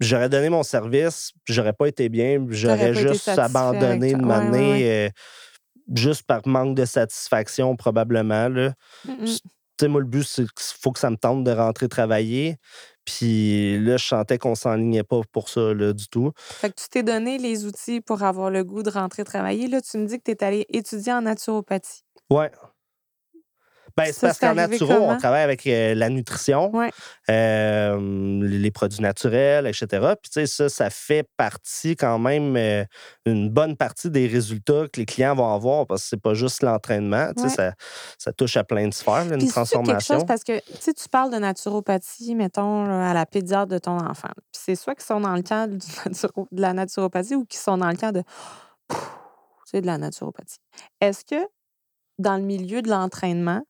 [0.01, 5.11] j'aurais donné mon service, j'aurais pas été bien, j'aurais juste abandonné de Ouais, ouais, m'amener
[5.95, 8.49] juste par manque de satisfaction, probablement.
[8.49, 8.73] Là.
[9.05, 9.37] Mm, mm.
[9.77, 12.57] Tu sais, moi, le but, c'est qu'il faut que ça me tente de rentrer travailler.
[13.05, 16.33] Puis là, je sentais qu'on s'enlignait pas pour ça là, du tout.
[16.37, 19.67] Fait que tu t'es donné les outils pour avoir le goût de rentrer travailler.
[19.69, 22.03] Là, tu me dis que tu es allé étudier en naturopathie.
[22.31, 22.51] Ouais.
[23.97, 26.91] Ben, c'est parce c'est qu'en naturo, on travaille avec euh, la nutrition, Ouais.
[27.31, 29.87] euh, les produits naturels, etc.
[30.21, 32.85] Puis, tu sais, ça, ça fait partie quand même, euh,
[33.25, 36.63] une bonne partie des résultats que les clients vont avoir parce que c'est pas juste
[36.65, 37.29] l'entraînement.
[37.37, 37.55] Tu sais, Ouais.
[37.55, 37.73] ça,
[38.19, 40.15] ça touche à plein de sphères, là, une Puis c'est quelque transformation.
[40.17, 43.97] chose parce que tu sais, tu parles de naturopathie, mettons, à la pédiatre de ton
[43.99, 44.31] enfant.
[44.35, 47.61] Puis c'est soit qu'ils sont dans le camp du naturo- de la naturopathie ou qu'ils
[47.61, 48.23] sont dans le camp de
[48.91, 48.97] tu
[49.67, 50.59] sais, de la naturopathie.
[51.01, 51.41] Est-ce que
[52.19, 53.63] dans le milieu de l'entraînement,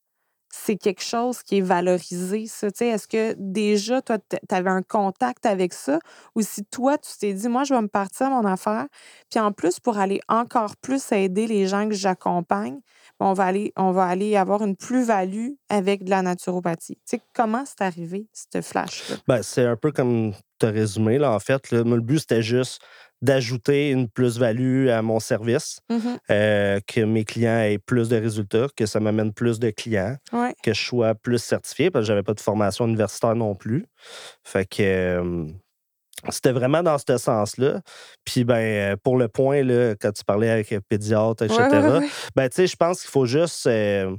[0.57, 2.69] c'est quelque chose qui est valorisé, ça?
[2.69, 5.99] Est-ce que déjà, toi, tu avais un contact avec ça?
[6.37, 8.87] Ou si toi, tu t'es dit, moi, je vais me partir à mon affaire,
[9.31, 12.79] puis en plus, pour aller encore plus aider les gens que j'accompagne,
[13.19, 16.97] on va aller, on va aller avoir une plus-value avec de la naturopathie.
[16.97, 19.17] Tu sais, comment c'est arrivé, ce flash-là?
[19.27, 21.73] Ben, c'est un peu comme tu as résumé, là, en fait.
[21.73, 22.81] le but, c'était juste
[23.25, 26.19] d'ajouter une plus-value à mon service, Mhm.
[26.31, 30.17] euh, que mes clients aient plus de résultats, que ça m'amène plus de clients.
[30.33, 30.55] Ouais.
[30.63, 33.87] que je sois plus certifié parce que j'avais pas de formation universitaire non plus.
[34.45, 35.47] Fait que euh,
[36.31, 37.81] c'était vraiment dans ce sens-là.
[38.25, 41.59] Puis ben euh, pour le point là, quand tu parlais avec pédiatre, etc.
[41.61, 42.09] Ouais, ouais, ouais.
[42.37, 44.15] Ben tu sais, je pense qu'il faut juste euh,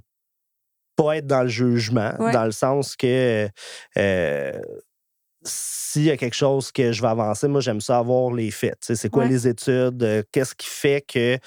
[0.96, 3.50] pas être dans le jugement, dans le sens que
[3.98, 4.60] euh,
[5.46, 8.78] s'il y a quelque chose que je vais avancer, moi j'aime ça avoir les faits.
[8.82, 9.30] C'est quoi Ouais.
[9.30, 10.02] les études?
[10.04, 11.38] euh, Qu'est-ce qui fait que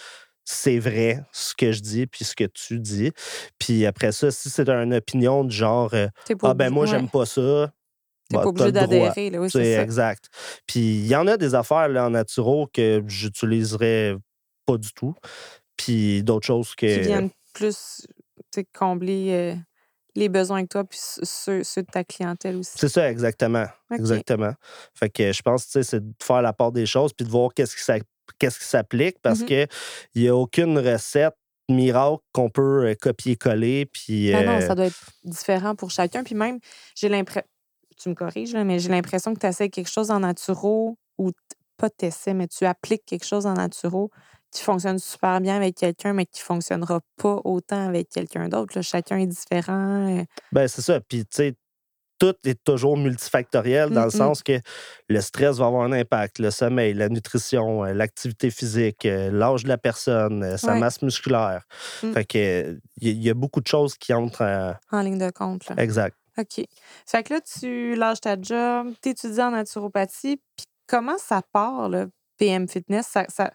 [0.44, 3.12] c'est vrai ce que je dis puis ce que tu dis.
[3.58, 6.08] Puis après ça, si c'est une opinion du genre euh,
[6.42, 6.90] Ah ben moi ouais.
[6.90, 7.70] j'aime pas ça.
[8.30, 9.40] T'es bah, pas obligé d'adhérer, là.
[9.40, 9.82] Oui, C'est ça.
[9.82, 10.26] exact.
[10.66, 14.16] Puis il y en a des affaires là, en naturo que j'utiliserais
[14.66, 15.14] pas du tout.
[15.76, 16.86] Puis d'autres choses que.
[16.86, 18.06] Qui viennent plus
[18.74, 19.54] combler euh,
[20.14, 22.72] les besoins que toi, puis ceux, ceux de ta clientèle aussi.
[22.74, 23.66] C'est ça, exactement.
[23.92, 24.52] Exactement.
[24.94, 27.30] Fait que je pense, tu sais, c'est de faire la part des choses puis de
[27.30, 29.46] voir qu'est-ce qui s'applique parce Mhm.
[29.46, 29.66] que
[30.14, 31.34] il n'y a aucune recette
[31.68, 33.86] miracle qu'on peut euh, copier-coller.
[33.86, 34.32] Puis.
[34.32, 36.24] Non, euh, ça doit être différent pour chacun.
[36.24, 36.58] Puis même,
[36.96, 37.46] j'ai l'impression,
[37.98, 41.32] tu me corriges, là, mais j'ai l'impression que tu essaies quelque chose en naturo ou
[41.76, 44.10] pas t'essaies, mais tu appliques quelque chose en naturo
[44.52, 48.80] qui fonctionne super bien avec quelqu'un, mais qui fonctionnera pas autant avec quelqu'un d'autre.
[48.82, 50.24] Chacun est différent.
[50.52, 51.00] Ben, c'est ça.
[51.00, 51.54] Puis, tu sais,
[52.18, 54.58] tout est toujours multifactoriel dans le Mm, sens que
[55.08, 59.78] le stress va avoir un impact, le sommeil, la nutrition, l'activité physique, l'âge de la
[59.78, 60.80] personne, sa Ouais.
[60.80, 61.62] masse musculaire.
[62.02, 62.12] Mm.
[62.12, 64.74] Fait que il y, a beaucoup de choses qui entrent en...
[64.98, 65.68] en ligne de compte.
[65.68, 65.76] Là.
[65.78, 66.16] Exact.
[66.38, 66.64] OK.
[67.06, 71.88] Fait que là, tu lâches ta job, tu étudies en naturopathie, puis comment ça part,
[71.88, 72.06] là,
[72.36, 73.06] PM Fitness?
[73.06, 73.52] Ça, ça,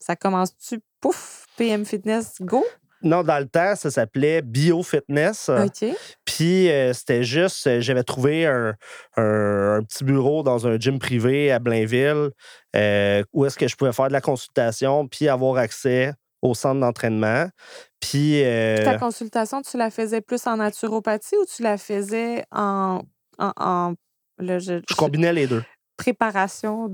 [0.00, 2.64] ça commence-tu, pouf, PM Fitness, go?
[3.02, 5.48] Non, dans le temps, ça s'appelait Biofitness.
[5.48, 5.88] OK.
[6.26, 8.74] Puis euh, c'était juste, euh, j'avais trouvé un,
[9.16, 12.30] un- un petit bureau dans un gym privé à Blainville
[12.76, 16.80] euh, où est-ce que je pouvais faire de la consultation puis avoir accès au centre
[16.80, 17.48] d'entraînement.
[18.00, 18.42] Puis
[18.84, 23.00] Ta consultation, tu la faisais plus en naturopathie ou tu la faisais en,
[23.38, 23.94] en,
[24.38, 25.62] je- je je- combinais les deux.
[25.96, 26.90] préparation?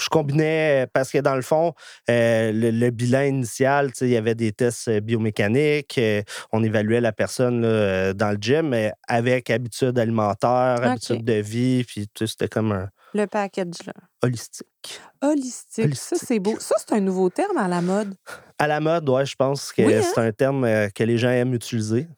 [0.00, 1.74] Je combinais parce que dans le fond,
[2.08, 7.00] euh, le, le bilan initial, il y avait des tests euh, biomécaniques, euh, on évaluait
[7.00, 10.84] la personne là, dans le gym, mais avec habitudes alimentaires, OK.
[10.86, 13.92] habitudes de vie, puis c'était comme un Le package, là.
[14.22, 15.00] holistique.
[15.22, 15.94] Holistique.
[15.96, 16.18] Ça, Holistique.
[16.28, 16.58] c'est beau.
[16.58, 18.14] Ça, c'est un nouveau terme à la mode.
[18.58, 20.02] À la mode, ouais, je pense que Oui, hein?
[20.02, 22.08] c'est un terme que les gens aiment utiliser.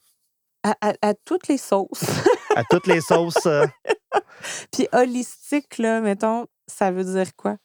[0.62, 2.04] À, à- à toutes les sauces.
[2.54, 3.48] À toutes les sauces
[4.72, 7.56] Puis holistique, là, mettons, ça veut dire quoi?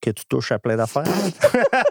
[0.00, 1.04] Que tu touches à plein d'affaires.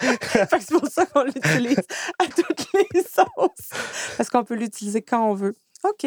[0.00, 1.80] C'est pour ça qu'on l'utilise
[2.18, 3.70] à toutes les sauces.
[4.16, 5.54] Parce qu'on peut l'utiliser quand on veut.
[5.84, 6.06] OK.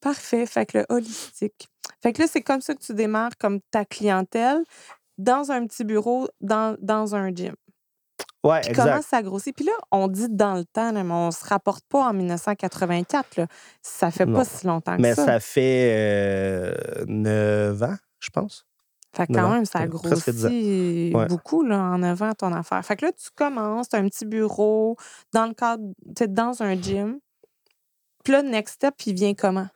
[0.00, 0.46] Parfait.
[0.46, 1.68] Fait que le holistique.
[2.02, 4.62] Fait que là, c'est comme ça que tu démarres comme ta clientèle
[5.18, 7.54] dans un petit bureau, dans, dans un gym.
[8.44, 9.56] Ouais, Puis comment ça grossit?
[9.56, 13.36] Puis là, on dit dans le temps, là, mais on se rapporte pas en 1984.
[13.38, 13.46] Là.
[13.82, 14.38] Ça fait Non.
[14.38, 15.24] pas si longtemps que Mais ça.
[15.24, 18.64] ça fait euh, 9 ans, je pense.
[19.16, 20.48] Fait que quand même, ça a presque dix ans.
[20.48, 21.26] grossi Ouais.
[21.26, 22.84] beaucoup là, en 9 ans ton affaire.
[22.84, 24.96] Fait que là, tu commences, tu as un petit bureau
[25.32, 25.82] dans le cadre,
[26.14, 27.18] tu dans un gym.
[28.22, 29.68] Puis là, next step, il vient comment?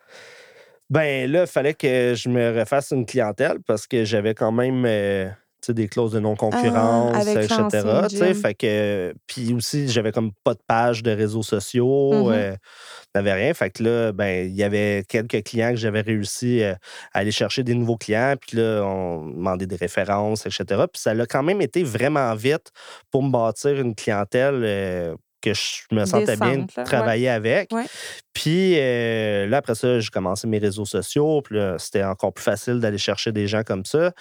[0.90, 4.85] Ben là, il fallait que je me refasse une clientèle parce que j'avais quand même
[4.85, 5.31] euh,
[5.68, 8.35] des clauses de non-concurrence, Ah, avec etc.
[8.35, 12.55] Fait que, puis aussi, j'avais comme pas de page de réseaux sociaux, euh,
[13.14, 13.55] n'avais rien.
[13.55, 16.75] Fait que là, ben, il y avait quelques clients que j'avais réussi euh,
[17.12, 18.35] à aller chercher des nouveaux clients.
[18.40, 20.64] Puis là, on demandait des références, etc.
[20.92, 22.70] Puis ça l'a quand même été vraiment vite
[23.11, 26.85] pour me bâtir une clientèle euh, que je me sentais bien de ouais.
[26.85, 27.72] travailler avec.
[27.72, 27.87] Ouais.
[28.33, 31.42] Puis euh, là, après ça, j'ai commencé mes réseaux sociaux.
[31.42, 34.12] Puis là, c'était encore plus facile d'aller chercher des gens comme ça.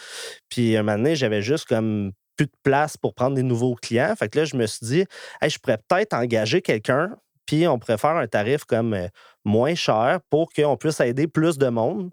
[0.49, 4.13] Puis un moment donné, j'avais juste comme plus de place pour prendre des nouveaux clients.
[4.17, 5.05] Fait que là, je me suis dit,
[5.41, 9.07] Hey, je pourrais peut-être engager quelqu'un, puis on pourrait faire un tarif comme euh,
[9.43, 12.11] moins cher pour qu'on puisse aider plus de monde.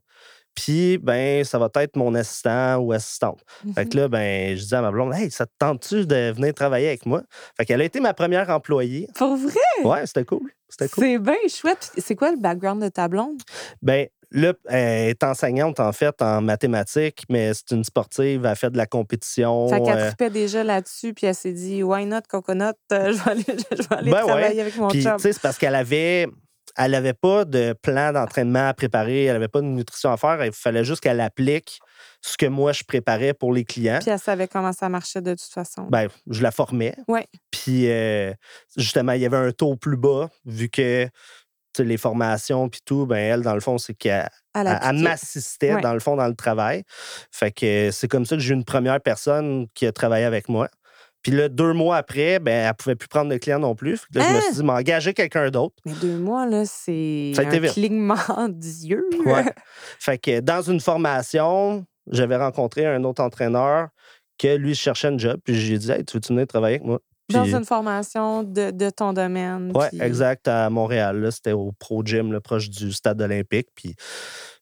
[0.57, 3.41] Puis, ben, ça va être mon assistant ou assistante.
[3.75, 6.53] Fait que là, ben, je dis à ma blonde, Hey, ça te tente-tu de venir
[6.55, 7.23] travailler avec moi?
[7.57, 9.07] Fait qu'elle a été ma première employée.
[9.15, 9.53] Pour vrai?
[9.85, 10.51] Ouais, c'était cool.
[10.69, 11.05] C'était cool.
[11.05, 11.93] C'est bien chouette.
[11.99, 13.41] C'est quoi le background de ta blonde?
[13.83, 18.71] Ben, là, elle est enseignante, en fait, en mathématiques, mais c'est une sportive, elle fait
[18.71, 19.69] de la compétition.
[19.69, 22.73] Fait qu'elle euh, tripait déjà là-dessus, puis elle s'est dit, why not, coconut?
[22.93, 24.27] Euh, je vais aller, je vais aller Ben ouais.
[24.27, 25.17] travailler avec mon Puis, chum.
[25.17, 26.27] tu sais, c'est parce qu'elle avait.
[26.77, 30.45] Elle n'avait pas de plan d'entraînement à préparer, elle n'avait pas de nutrition à faire.
[30.45, 31.81] Il fallait juste qu'elle applique
[32.21, 33.99] ce que moi je préparais pour les clients.
[34.01, 35.83] Puis elle savait comment ça marchait de toute façon.
[35.91, 36.95] Ben, je la formais.
[37.09, 37.27] Ouais.
[37.51, 38.33] Puis, euh,
[38.77, 41.09] justement, il y avait un taux plus bas, vu que
[41.79, 44.31] les formations puis tout, ben elle, dans le fond, c'est qu'elle
[44.95, 45.81] m'assistait, Ouais.
[45.83, 46.85] dans le fond, dans le travail.
[47.31, 50.49] Fait que c'est comme ça que j'ai eu une première personne qui a travaillé avec
[50.49, 50.69] moi.
[51.27, 53.97] Puis là, deux mois après, ben, elle pouvait plus prendre de clients non plus.
[53.97, 54.41] Fait que là, je me Hein?
[54.43, 55.75] suis dit, m'engager quelqu'un d'autre.
[55.85, 57.73] Mais deux mois, là, c'est un vite.
[57.73, 58.15] clignement
[58.49, 59.09] d'yeux.
[59.25, 59.45] Ouais.
[59.99, 63.89] Fait que dans une formation, j'avais rencontré un autre entraîneur
[64.39, 65.41] que lui cherchait un job.
[65.45, 67.01] Puis j'ai dit, hey, tu veux-tu venir travailler avec moi?
[67.29, 69.73] Dans une formation de, de ton domaine.
[69.77, 71.21] Ouais, puis- exact, à Montréal.
[71.21, 73.67] là, C'était au Pro Gym, là, proche du stade olympique.
[73.75, 73.97] Puis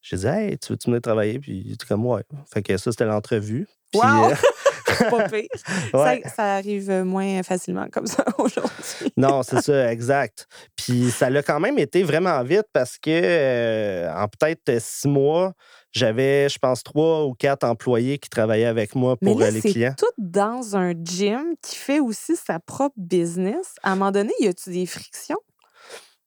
[0.00, 1.38] j'ai dit, hey, tu veux-tu venir travailler?
[1.38, 2.22] Puis il était comme, ouais.
[2.50, 3.66] Fait que ça, c'était l'entrevue.
[3.92, 4.31] Puis, Wow!
[5.11, 5.48] Pas pire.
[5.94, 6.22] ouais.
[6.24, 9.12] Ça, ça arrive moins facilement comme ça aujourd'hui.
[9.16, 10.46] Non, c'est ça, exact.
[10.76, 15.52] Puis ça l'a quand même été vraiment vite parce que euh, en peut-être six mois,
[15.92, 19.50] j'avais, je pense, trois ou quatre employés qui travaillaient avec moi Mais pour là, euh,
[19.50, 19.94] les c'est clients.
[19.96, 23.74] tout dans un gym qui fait aussi sa propre business.
[23.83, 25.38] À un moment donné, y a-tu des frictions?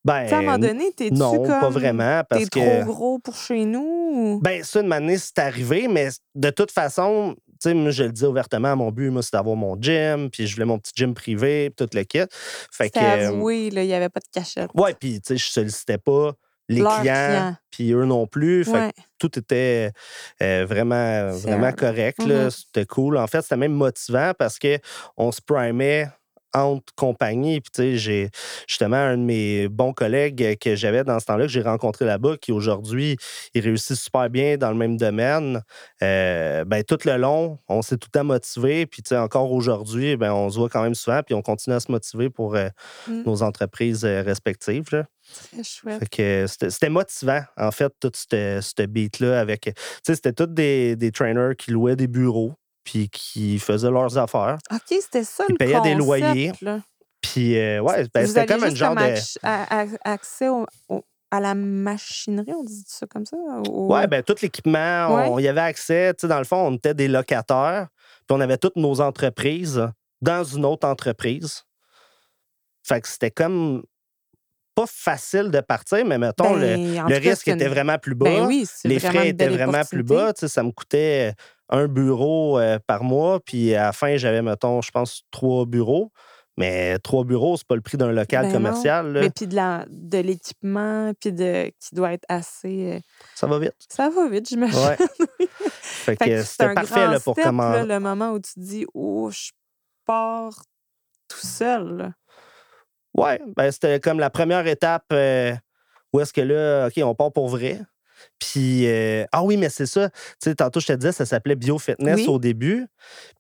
[0.06, 1.48] Ben, Tu sais, à un moment donné, t'es-tu non, comme...
[1.60, 2.22] pas vraiment.
[2.30, 2.84] Parce T'es que.
[2.84, 3.82] trop gros pour chez nous?
[4.14, 8.12] ou- Ben, ça, une année, c'est arrivé, mais de toute façon, sais, moi, je le
[8.12, 11.14] dis ouvertement, mon but, moi, c'est d'avoir mon gym, puis je voulais mon petit gym
[11.14, 12.20] privé, puis tout le kit.
[12.72, 13.00] Fait que.
[13.00, 14.70] Euh, avoué, là, il n'y avait pas de cachette.
[14.74, 16.34] Ouais, puis, tu sais, je sollicitais pas
[16.70, 18.66] les Leurs clients, puis eux non plus.
[18.66, 19.92] Fait que tout était
[20.42, 22.20] euh, vraiment, vraiment correct.
[22.20, 22.50] Mhm.
[22.50, 23.18] C'était cool.
[23.18, 26.10] En fait, c'était même motivant parce qu'on se primait
[26.54, 27.62] entre compagnies.
[27.62, 28.30] Puis, tu sais, j'ai
[28.68, 32.38] justement un de mes bons collègues que j'avais dans ce temps-là, que j'ai rencontré là-bas,
[32.38, 33.18] qui aujourd'hui,
[33.54, 35.62] il réussit super bien dans le même domaine.
[36.04, 38.86] Euh, ben, tout le long, on s'est tout le temps motivé.
[38.86, 41.76] Puis, tu sais, encore aujourd'hui, ben, on se voit quand même souvent, puis on continue
[41.76, 42.70] à se motiver pour euh,
[43.08, 43.24] Mm.
[43.26, 44.86] nos entreprises euh, respectives.
[44.92, 45.06] là.
[45.52, 46.04] Très chouette.
[46.70, 49.40] C'était motivant, en fait, tout ce beat-là.
[49.40, 49.72] avec Tu
[50.04, 52.54] sais, c'était tous des, des trainers qui louaient des bureaux,
[52.88, 54.58] puis qui faisaient leurs affaires.
[54.72, 56.54] OK, c'était ça Ils le payaient des loyers.
[56.62, 56.80] là.
[57.22, 59.20] Puis, euh, ouais, ben, c'était comme un genre comme de.
[59.44, 63.36] a- accès au- au- à la machinerie, on dit ça comme ça?
[63.68, 65.28] au- Ouais, ben, tout l'équipement, Ouais.
[65.30, 66.14] on y avait accès.
[66.14, 67.88] Tu sais, dans le fond, on était des locataires,
[68.26, 69.86] puis on avait toutes nos entreprises
[70.22, 71.64] dans une autre entreprise.
[72.88, 73.84] Fait que c'était comme
[74.76, 77.98] pas facile de partir, mais mettons, le, Ben, en le cas, risque était une- vraiment
[77.98, 78.30] plus bas.
[78.30, 80.32] Ben oui, c'est les frais étaient vraiment plus bas.
[80.34, 81.34] Tu sais, ça me coûtait
[81.70, 86.12] un bureau euh, par mois, puis à la fin, j'avais, mettons, je pense, trois bureaux.
[86.60, 89.14] Mais trois bureaux, c'est pas le prix d'un local Ben commercial.
[89.14, 89.22] là.
[89.22, 92.96] Mais puis de l'équipement, puis de qui doit être assez.
[92.96, 93.00] euh,
[93.36, 93.76] Ça va vite.
[93.90, 94.80] Ça va vite, j'imagine.
[94.80, 94.98] Ouais.
[95.82, 97.70] fait Fait que c'était parfait grand là, pour step, comment.
[97.70, 99.52] là, le moment où tu te dis, oh, je
[100.04, 100.64] pars
[101.28, 101.98] tout seul.
[101.98, 102.12] là.
[103.16, 105.54] Ouais, ben, c'était comme la première étape euh,
[106.12, 107.82] où est-ce que là, OK, on part pour vrai.
[108.40, 110.10] Puis, euh, ah oui, mais c'est ça.
[110.10, 112.28] Tu sais, tantôt, je te disais, ça s'appelait BioFitness Oui.
[112.28, 112.88] au début.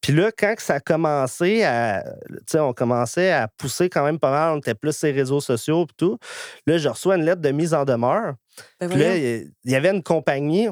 [0.02, 2.04] Puis là, quand ça a commencé à.
[2.30, 5.14] Tu sais, on commençait à pousser quand même pas mal, on était plus sur les
[5.14, 6.18] réseaux sociaux et tout.
[6.66, 8.34] Là, je reçois une lettre de mise en demeure.
[8.80, 10.68] Ben Puis là, il y avait une compagnie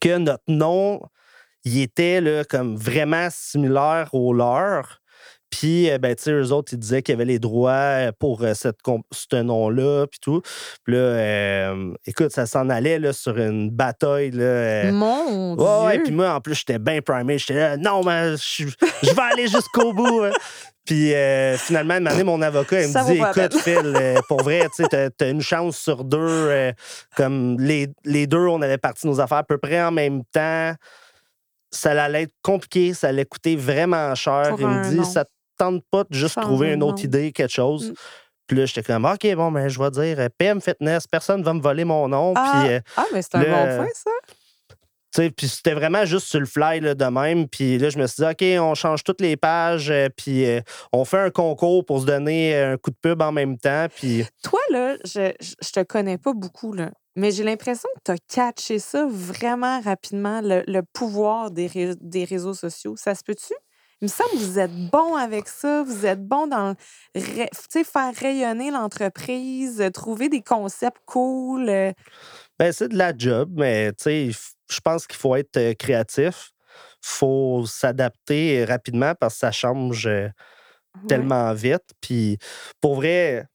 [0.00, 1.00] que notre nom,
[1.64, 5.01] il était là, comme vraiment similaire au leur.
[5.52, 8.12] Puis, euh, ben, tu sais, eux autres, ils disaient qu'il y avait les droits euh,
[8.18, 8.78] pour euh, cette
[9.12, 10.40] ce nom-là, puis tout.
[10.82, 11.74] Puis là,
[12.06, 14.30] écoute, ça s'en allait là, sur une bataille.
[14.30, 16.02] Là, Mon Dieu!
[16.02, 17.36] puis moi, en plus, j'étais bien primé.
[17.36, 18.64] J'étais là, non, mais je
[19.14, 20.22] vais aller jusqu'au bout.
[20.22, 20.30] hein.
[20.84, 21.12] Puis
[21.58, 25.30] finalement, une année, mon avocat, il Ça me dit Écoute, Phil, pour vrai, tu t'as
[25.30, 26.72] une chance sur deux.
[27.16, 30.74] comme les, les deux, on avait parti nos affaires à peu près en même temps
[31.72, 34.50] ça allait être compliqué, ça allait coûter vraiment cher.
[34.50, 35.30] Pour il me dit, ça te
[35.64, 37.90] tente pas de juste Changer trouver une autre idée, quelque chose.
[37.90, 37.94] Mm.
[38.48, 41.54] Puis là, j'étais comme, OK, bon, ben, je vais dire euh, PM Fitness, personne va
[41.54, 42.34] me voler mon nom.
[42.36, 44.10] Ah, Puis, euh, ah, mais c'est un le- bon point, ça.
[44.68, 44.76] tu
[45.22, 47.48] sais, puis c'était vraiment juste sur le fly là, de même.
[47.48, 50.60] Puis là, je me suis dit, OK, on change toutes les pages, euh, puis euh,
[50.92, 53.86] on fait un concours pour se donner un coup de pub en même temps.
[53.94, 56.90] Puis Toi, là, je, je, je te connais pas beaucoup, là.
[57.14, 61.94] Mais j'ai l'impression que tu as catché ça vraiment rapidement, le, le pouvoir des, ré-
[62.00, 62.94] des réseaux sociaux.
[62.96, 63.52] Ça se peut-tu?
[64.02, 65.84] Il me semble que vous êtes bon avec ça.
[65.84, 66.74] Vous êtes bon dans
[67.14, 71.68] faire rayonner l'entreprise, trouver des concepts cool.
[71.68, 71.92] euh.
[72.58, 76.50] Ben, c'est de la job, mais je pense qu'il faut être euh, créatif.
[77.00, 80.28] faut s'adapter rapidement parce que ça change euh,
[80.94, 81.06] Ouais.
[81.08, 81.84] tellement vite.
[82.00, 82.38] Puis
[82.80, 83.46] pour vrai,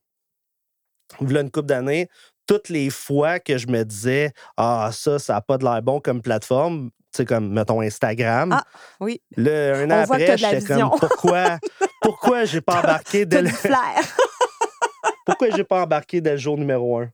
[1.19, 2.07] voilà une couple d'années,
[2.47, 5.99] toutes les fois que je me disais Ah, ça, ça n'a pas de l'air bon
[5.99, 8.53] comme plateforme, sais, comme mettons Instagram.
[8.53, 8.63] Ah,
[8.99, 9.21] oui.
[9.35, 11.59] Là, un an On après, j'étais comme pourquoi,
[12.01, 13.49] pourquoi j'ai pas embarqué dès le,
[15.25, 17.09] pourquoi j'ai pas embarqué dès le jour numéro un?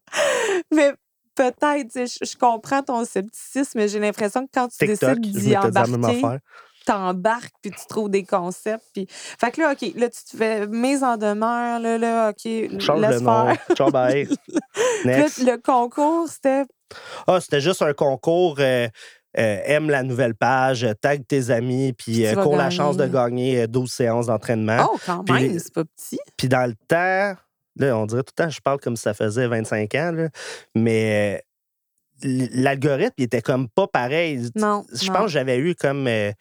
[0.73, 0.93] mais
[1.35, 5.57] peut-être, je, je comprends ton scepticisme, mais j'ai l'impression que quand tu TikTok, décides d'y
[5.57, 6.39] embarquer,
[6.85, 8.85] t'embarques puis tu trouves des concepts.
[8.93, 9.07] Puis...
[9.09, 13.01] Fait que là, OK, là, tu te fais mise en demeure, là, là, OK, Change
[13.01, 13.45] laisse le nom.
[13.47, 13.75] faire.
[13.75, 14.27] Ciao, bye.
[15.05, 16.63] Là, le concours, c'était.
[17.27, 18.57] Ah, c'était juste un concours.
[18.59, 18.87] euh,
[19.38, 23.06] euh, aime la nouvelle page, euh, tag tes amis, puis euh, cours la chance de
[23.06, 23.54] gagner.
[23.54, 24.89] gagner euh, 12 séances d'entraînement.
[24.91, 26.19] Oh, quand même, c'est pas petit.
[26.38, 27.39] Puis dans le temps,
[27.78, 30.30] là, on dirait tout le temps, je parle comme si ça faisait 25 ans, là,
[30.76, 31.43] mais
[32.24, 34.50] l'algorithme, il était comme pas pareil.
[34.56, 34.86] Non.
[34.93, 36.32] Je pense que j'avais eu comme euh,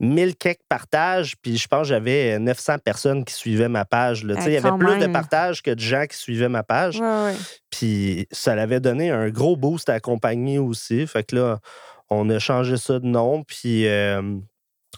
[0.00, 4.24] 1000 quelques partages, puis je pense que j'avais euh, 900 personnes qui suivaient ma page.
[4.24, 4.34] là.
[4.38, 7.00] Eh, il y avait plus de partages que de gens qui suivaient ma page.
[7.00, 7.36] Ouais, ouais.
[7.70, 11.06] Puis ça l'avait donné un gros boost à la compagnie aussi.
[11.06, 11.60] Fait que là,
[12.10, 13.42] on a changé ça de nom.
[13.44, 14.20] Puis euh,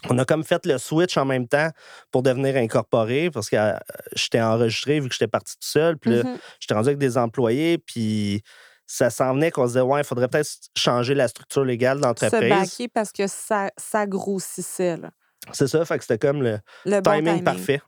[0.09, 1.69] on a comme fait le switch en même temps
[2.11, 3.73] pour devenir incorporé parce que euh,
[4.15, 5.97] j'étais enregistré vu que j'étais parti tout seul.
[5.97, 6.37] Puis là, Mhm.
[6.59, 7.77] j'étais rendu avec des employés.
[7.77, 8.41] Puis
[8.85, 12.01] ça s'en venait qu'on se disait, ouais, il faudrait peut-être changer la structure légale Se
[12.01, 12.49] d'entreprise.
[12.49, 15.11] baquer parce que ça, ça grossissait, là.
[15.51, 15.83] C'est ça.
[15.85, 17.43] Fait que c'était comme le Le bon timing, timing.
[17.43, 17.81] parfait.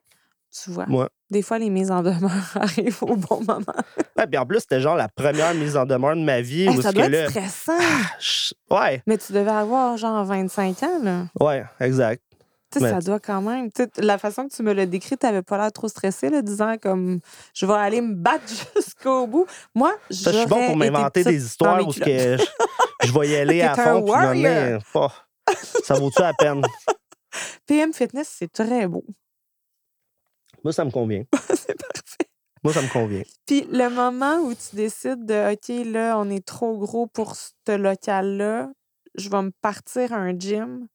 [0.64, 0.86] Tu vois?
[0.90, 1.08] Ouais.
[1.32, 3.66] Des fois, les mises en demeure arrivent au bon moment.
[4.18, 6.64] Ouais, puis en plus, c'était genre la première mise en demeure de ma vie.
[6.68, 7.84] Hey, où ça doit que être là, stressant.
[8.20, 11.26] je- ouais, Mais tu devais avoir genre 25 ans, là.
[11.40, 12.22] ouais, exact.
[12.72, 13.70] Tu sais, Mais- ça doit quand même.
[13.98, 16.76] la façon que tu me l'as décrit, tu n'avais pas l'air trop stressé, là, disant
[16.82, 17.20] comme
[17.54, 18.44] je vais aller me battre
[18.76, 19.48] jusqu'au bout.
[19.74, 22.44] Moi, je Ça, je suis bon pour m'inventer des histoires où que je,
[23.04, 24.04] je vais y aller à fond.
[24.04, 24.46] Puis
[24.96, 25.08] oh,
[25.84, 26.62] ça vaut-tu la peine?
[27.66, 29.04] PM Fitness, c'est très beau.
[30.66, 31.24] Moi, ça me convient.
[31.54, 32.28] c'est parfait.
[32.64, 33.22] Moi, ça me convient.
[33.46, 37.78] Puis le moment où tu décides de OK, là, on est trop gros pour ce
[37.78, 38.72] local-là,
[39.14, 40.88] je vais me partir un gym,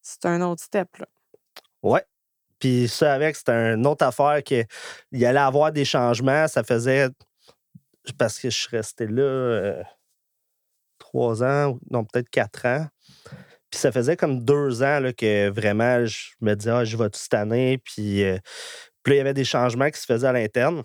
[0.00, 1.06] c'est un autre step, là.
[1.82, 2.02] Ouais.
[2.58, 4.66] Puis ça, avec, c'était une autre affaire qu'il
[5.12, 6.48] y allait avoir des changements.
[6.48, 7.10] Ça faisait.
[8.16, 9.82] Parce que je suis resté là euh,
[10.98, 12.86] trois ans, non, peut-être quatre ans.
[13.72, 17.08] Puis ça faisait comme deux ans là, que vraiment, je me disais, ah, je vais
[17.14, 17.78] cette année.
[17.82, 18.36] Puis, euh,
[19.02, 20.82] puis là, il y avait des changements qui se faisaient à l'interne.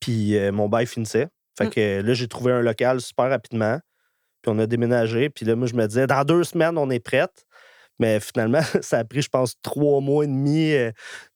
[0.00, 1.28] Puis euh, mon bail finissait.
[1.56, 1.70] Fait Mm.
[1.70, 3.78] que là, j'ai trouvé un local super rapidement.
[4.42, 5.30] Puis on a déménagé.
[5.30, 7.44] Puis là, moi, je me disais, dans deux semaines, on est prête.
[7.98, 10.72] Mais finalement, ça a pris, je pense, trois mois et demi.
[10.72, 10.90] euh,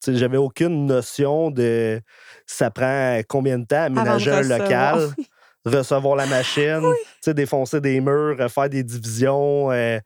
[0.06, 2.00] J'avais aucune notion de
[2.46, 4.98] ça prend combien de temps aménager un local,
[5.64, 6.80] recevoir la machine,
[7.26, 9.70] défoncer des murs, faire des divisions.
[9.70, 9.98] euh,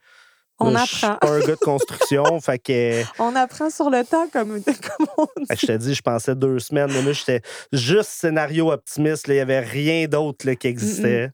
[0.63, 1.19] On Je suis apprend.
[1.19, 2.41] pas un gars de construction.
[2.41, 5.47] fait que, On apprend sur le temps, comme, comme on dit.
[5.49, 6.91] que je te dis, je pensais deux semaines.
[6.93, 7.41] Mais moi, j'étais
[7.73, 9.27] juste scénario optimiste.
[9.29, 9.35] là.
[9.35, 11.31] Il n'y avait rien d'autre là, qui existait.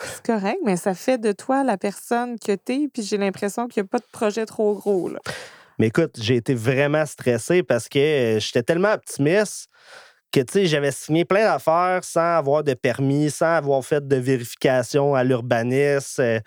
[0.00, 3.82] C'est correct, mais ça fait de toi la personne que t'es, puis j'ai l'impression qu'il
[3.82, 5.08] n'y a pas de projet trop gros.
[5.08, 5.18] Là.
[5.78, 9.68] Mais écoute, j'ai été vraiment stressé parce que euh, j'étais tellement optimiste
[10.30, 14.16] que tu sais, j'avais signé plein d'affaires sans avoir de permis, sans avoir fait de
[14.16, 16.40] vérification à l'urbanisme, euh,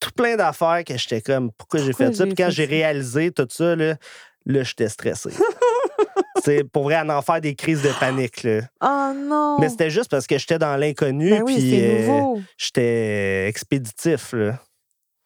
[0.00, 2.24] tout plein d'affaires que j'étais comme pourquoi j'ai fait ça?
[2.24, 3.96] Puis quand j'ai réalisé tout ça, là,
[4.44, 5.30] là j'étais stressé.
[6.44, 8.42] C'est pour vrai à en faire des crises de panique.
[8.44, 8.60] Là.
[8.80, 9.58] Oh non!
[9.58, 14.32] Mais c'était juste parce que j'étais dans l'inconnu, Ben oui, puis euh, j'étais expéditif.
[14.32, 14.58] Là.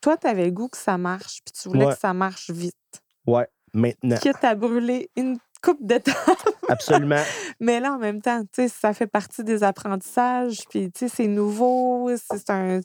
[0.01, 1.95] Toi, tu avais le goût que ça marche, puis tu voulais Ouais.
[1.95, 2.75] que ça marche vite.
[3.27, 4.17] Ouais, maintenant.
[4.17, 6.17] Quitte à brûler une coupe d'étapes.
[6.69, 7.23] Absolument.
[7.61, 10.61] Mais là, en même temps, tu sais, ça fait partie des apprentissages.
[10.69, 12.11] Puis, tu sais, c'est nouveau.
[12.17, 12.81] C'est un.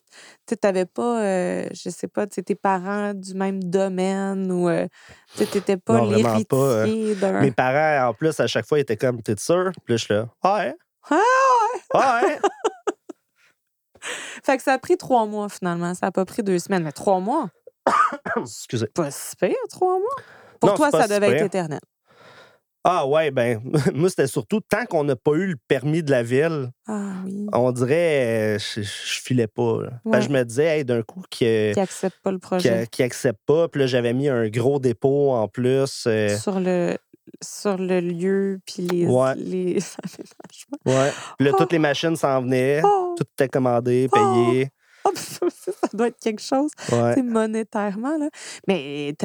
[0.47, 4.87] Tu n'avais pas, euh, je sais pas, tes parents du même domaine ou euh,
[5.35, 7.41] tu n'étais pas euh, l'héritier d'un.
[7.41, 9.71] Mes parents, en plus, à chaque fois, ils étaient comme, t'es sûr?
[9.83, 10.75] Puis là, je suis là, ouais,
[11.93, 12.39] Ah, ouais.
[14.43, 15.93] Fait que ça a pris trois mois finalement.
[15.95, 16.83] Ça n'a pas pris deux semaines.
[16.83, 17.49] Mais trois mois,
[18.37, 18.87] Excusez.
[18.87, 20.15] pas si pire, trois mois?
[20.59, 21.79] Pour Non, toi, ça si devait être éternel.
[22.87, 23.59] Ah ouais, ben,
[23.95, 27.47] moi, c'était surtout tant qu'on n'a pas eu le permis de la ville, Ah oui.
[27.51, 29.79] on dirait, euh, je, je filais pas.
[29.81, 30.19] là.
[30.21, 32.87] Je me disais, hey, d'un coup, que- Qui accepte pas le qui projet.
[32.91, 33.67] qui accepte pas.
[33.69, 36.03] Puis là, j'avais mis un gros dépôt en plus.
[36.05, 36.95] euh, Sur le,
[37.43, 39.33] sur le lieu, puis les, Ouais.
[39.35, 39.79] les
[40.85, 41.11] ouais.
[41.37, 41.57] Puis là, Oh.
[41.57, 42.81] toutes les machines s'en venaient.
[42.83, 44.15] Oh, Tout était commandé, Oh.
[44.51, 44.69] payé.
[45.05, 45.47] oh, ça,
[45.93, 47.19] doit être quelque chose, Ouais.
[47.23, 48.15] monétairement.
[48.19, 48.29] Là.
[48.67, 49.15] Mais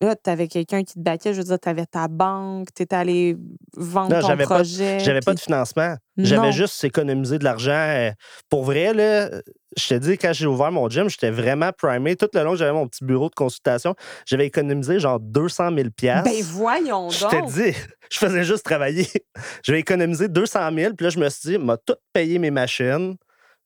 [0.00, 2.82] là, tu avais quelqu'un qui te baquait, je veux dire, tu avais ta banque, tu
[2.82, 3.36] étais allé
[3.76, 4.98] vendre Non, ton j'avais pas- projet.
[5.00, 5.96] J'avais pas de financement.
[6.16, 6.24] Non.
[6.24, 7.70] J'avais juste économisé de l'argent.
[7.72, 8.10] euh,
[8.48, 9.30] Pour vrai, là,
[9.76, 12.16] je te dis, quand j'ai ouvert mon gym, j'étais vraiment primé.
[12.16, 13.94] Tout le long j'avais mon petit bureau de consultation,
[14.26, 17.30] j'avais économisé genre 200 000 Ben voyons Je donc.
[17.30, 17.76] te dis,
[18.10, 19.06] je faisais juste travailler.
[19.64, 23.14] J'avais économisé 200 000, puis là, je me suis dit, m'a tout payé mes machines.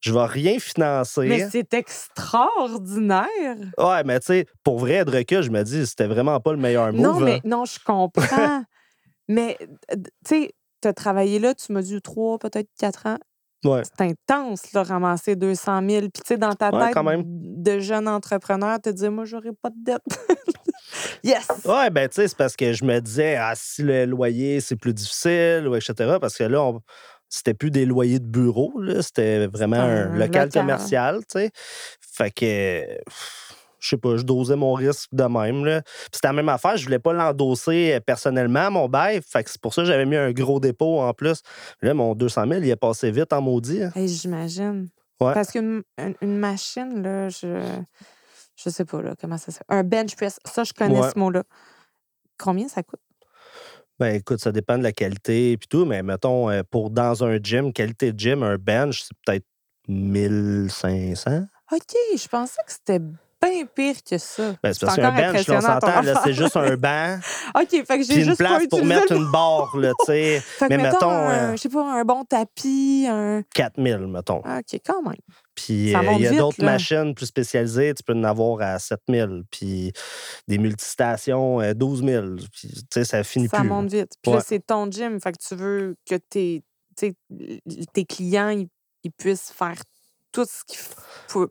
[0.03, 1.27] Je vais rien financer.
[1.29, 3.57] Mais c'est extraordinaire.
[3.79, 6.59] Ouais, mais tu sais, pour vrai, de recul, je me dis, c'était vraiment pas le
[6.59, 7.01] meilleur move.
[7.03, 7.41] Non, mais hein.
[7.45, 8.65] non, je comprends.
[9.29, 9.57] mais,
[9.91, 10.51] tu sais,
[10.81, 13.19] tu as travaillé là, tu m'as dit trois, peut-être quatre ans.
[13.65, 13.83] Ouais.
[13.85, 16.01] C'est intense, là, ramasser 200 000.
[16.01, 17.23] Puis, tu sais, dans ta Ouais, tête quand même.
[17.25, 20.03] de jeune entrepreneur, te dire, moi, j'aurais pas de dette.
[21.23, 21.47] yes!
[21.65, 24.75] Ouais, ben, tu sais, c'est parce que je me disais, ah, si le loyer, c'est
[24.75, 26.17] plus difficile, ou etc.
[26.21, 26.81] Parce que là, on-
[27.35, 28.73] c'était plus des loyers de bureau.
[29.01, 30.51] C'était vraiment un, un local, local.
[30.53, 31.51] commercial, tu sais.
[32.01, 32.85] Fait que,
[33.81, 36.99] je sais pas, je dosais mon risque de même, c'était la même affaire, je voulais
[36.99, 39.21] pas l'endosser euh, personnellement, mon bail.
[39.27, 41.41] Fait que c'est pour ça que j'avais mis un gros dépôt en plus.
[41.81, 43.83] Là, mon 200 000, il est passé vite en maudit.
[43.83, 43.93] hein.
[43.97, 44.89] Hey, J'imagine.
[45.21, 45.33] Ouais.
[45.35, 47.61] Parce qu'une une- une machine, là, je.
[48.55, 49.79] Je sais pas, là, comment ça s'appelle.
[49.79, 51.11] Un bench press, ça, je connais Ouais.
[51.13, 51.43] ce mot-là.
[52.39, 53.01] Combien ça coûte?
[53.99, 57.39] Ben écoute, ça dépend de la qualité et tout, mais mettons, euh, pour dans un
[57.43, 59.47] gym, qualité de gym, un bench, c'est peut-être
[59.89, 61.43] 1500.
[61.73, 61.81] OK,
[62.17, 64.55] je pensais que c'était bien pire que ça.
[64.63, 67.19] Ben, c'est parce qu'un bench, là, on s'entend, c'est juste un banc,
[67.55, 70.41] OK, fait que j'ai une juste pas place pour mettre une barre, là, tu sais.
[70.59, 73.43] Fait que mais mettons, mettons, un, euh, je sais pas, un bon tapis, un...
[73.55, 74.43] 4000, mettons.
[74.45, 75.17] Ah, OK, quand même.
[75.55, 78.79] Puis Ça euh, il y a d'autres machines plus spécialisées, tu peux en avoir à
[78.79, 79.43] 7000.
[79.51, 79.93] Puis
[80.49, 82.27] des multistations, euh, 12 000.
[82.53, 83.69] Puis, tu sais, ça finit Ça plus.
[83.69, 84.13] monte vite.
[84.23, 86.63] Puis là, c'est ton gym, fait que tu veux que tes,
[86.97, 88.69] tes clients, ils,
[89.05, 89.77] ils puissent faire
[90.33, 90.79] tout ce qu'ils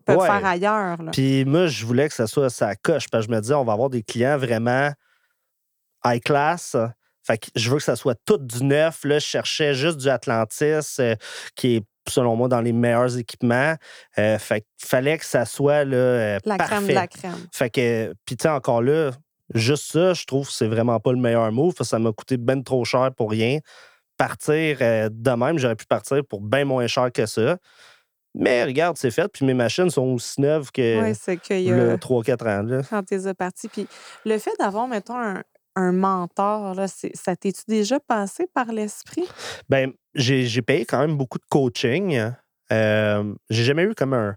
[0.06, 0.26] peuvent Ouais.
[0.28, 1.04] faire ailleurs.
[1.04, 1.12] Là.
[1.12, 3.64] Puis moi, je voulais que ça soit sa coche, parce que je me disais, on
[3.64, 4.92] va avoir des clients vraiment
[6.04, 6.76] high class.
[7.24, 9.04] Fait que je veux que ça soit tout du neuf.
[9.04, 11.16] Là, je cherchais juste du Atlantis, euh,
[11.56, 13.76] qui est, selon moi, dans les meilleurs équipements.
[14.18, 16.76] Euh, fait fallait que ça soit là, euh, la parfait.
[16.76, 17.48] crème de la crème.
[17.52, 19.12] Fait que, puis tu sais, encore là,
[19.54, 21.74] juste ça, je trouve que c'est vraiment pas le meilleur move.
[21.74, 23.60] que Ça m'a coûté ben trop cher pour rien.
[24.18, 27.58] Partir euh, de même, j'aurais pu partir pour bien moins cher que ça.
[28.34, 29.28] Mais regarde, c'est fait.
[29.28, 31.02] Puis mes machines sont aussi neuves que
[31.70, 31.76] a...
[31.76, 32.64] le 3-4 ans.
[32.64, 32.82] Là.
[32.90, 33.68] quand tu es parti.
[33.68, 33.88] Puis
[34.26, 35.44] le fait d'avoir, mettons, un,
[35.76, 39.28] un mentor, là, ça t'es-tu déjà passé par l'esprit?
[39.70, 42.32] Ben, j'ai payé quand même beaucoup de coaching.
[42.72, 44.36] Euh, j'ai jamais eu comme un,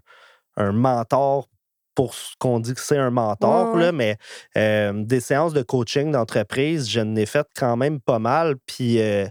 [0.57, 1.47] un mentor
[1.95, 3.81] pour ce qu'on dit que c'est un mentor, Ouais, ouais.
[3.85, 4.17] là, mais
[4.57, 8.55] euh, des séances de coaching d'entreprise, je n'ai fait quand même pas mal.
[8.65, 9.27] Puis euh,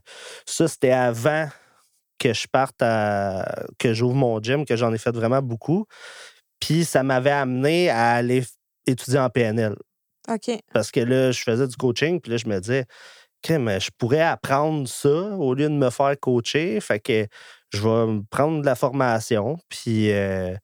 [0.47, 1.47] ça, c'était avant
[2.19, 3.67] que je parte à.
[3.79, 5.85] que j'ouvre mon gym, que j'en ai fait vraiment beaucoup.
[6.59, 8.45] Puis ça m'avait amené à aller
[8.87, 9.75] étudier en PNL.
[10.73, 12.87] Parce que là, je faisais du coaching, puis là, je me disais,
[13.53, 16.81] mais je pourrais apprendre ça au lieu de me faire coacher.
[16.81, 17.27] Fait que
[17.71, 20.55] je vais prendre de la formation, puis euh,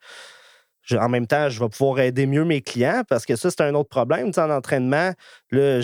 [0.92, 3.74] en même temps, je vais pouvoir aider mieux mes clients parce que ça, c'est un
[3.74, 4.26] autre problème.
[4.26, 5.12] Tu sais, en entraînement,
[5.50, 5.80] là,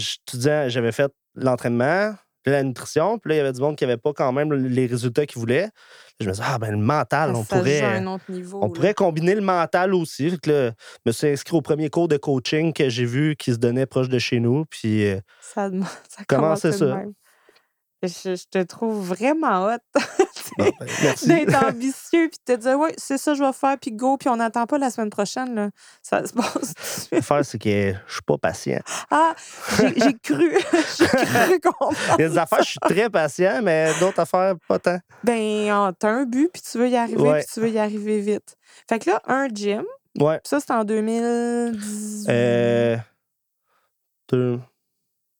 [0.68, 2.14] j'avais fait l'entraînement,
[2.46, 4.86] la nutrition, puis là, il y avait du monde qui n'avait pas quand même les
[4.86, 5.68] résultats qu'ils voulaient.
[6.20, 7.82] Je me disais, ah, ben le mental, on ça pourrait.
[7.82, 8.58] à un autre niveau.
[8.62, 8.72] On là.
[8.72, 10.30] pourrait combiner le mental aussi.
[10.30, 13.36] Fait que là, je me suis inscrit au premier cours de coaching que j'ai vu
[13.36, 14.64] qui se donnait proche de chez nous.
[14.64, 15.68] Puis euh, Ça,
[16.08, 16.86] ça Comment commence ça?
[16.96, 17.12] même.
[18.02, 19.78] Je, je te trouve vraiment hot
[20.58, 23.92] bon, ben, d'être ambitieux puis de te dire, oui, c'est ça, je vais faire, puis
[23.92, 25.54] go, puis on n'attend pas la semaine prochaine.
[25.54, 25.70] Là.
[26.02, 27.08] Ça se passe.
[27.12, 28.80] L'affaire, c'est que je suis pas patient.
[29.10, 29.34] Ah,
[29.78, 30.58] j'ai cru,
[30.98, 31.96] j'ai cru comprendre.
[32.18, 34.98] Il y a des affaires, je suis très patient, mais d'autres affaires, pas tant.
[35.24, 37.38] Ben, t'as un but, puis tu veux y arriver, Ouais.
[37.40, 38.56] puis tu veux y arriver vite.
[38.88, 39.84] Fait que là, un gym,
[40.18, 40.40] Ouais.
[40.44, 42.28] ça, c'est en 2018.
[42.30, 42.96] Euh,
[44.30, 44.60] deux-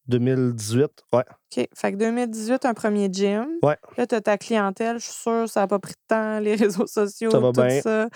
[0.09, 1.25] 2018, ouais.
[1.57, 1.69] OK.
[1.75, 3.47] Fait que 2018, un premier gym.
[3.63, 3.77] Ouais.
[3.97, 4.99] Là, tu as ta clientèle.
[4.99, 7.63] Je suis sûre ça n'a pas pris de temps, les réseaux sociaux, Ça va tout
[7.63, 7.81] bien.
[7.81, 8.09] ça.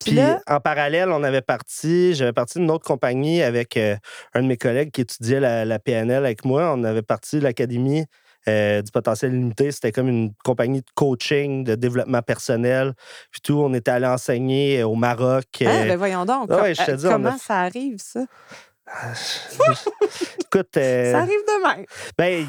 [0.00, 3.96] Puis Puis là, en parallèle, on avait parti, j'avais parti d'une autre compagnie avec euh,
[4.32, 6.72] un de mes collègues qui étudiait la, la PNL avec moi.
[6.76, 8.04] On avait parti de l'Académie
[8.46, 9.72] euh, du potentiel limité.
[9.72, 12.92] C'était comme une compagnie de coaching, de développement personnel.
[13.32, 15.46] Puis tout, on était allé enseigner au Maroc.
[15.62, 16.48] hein, euh, ben voyons donc.
[16.48, 18.20] ouais, je te Euh, dis, a comment ça arrive, ça?
[20.40, 21.86] Écoute, euh, Ça arrive de même.
[22.16, 22.46] Ben,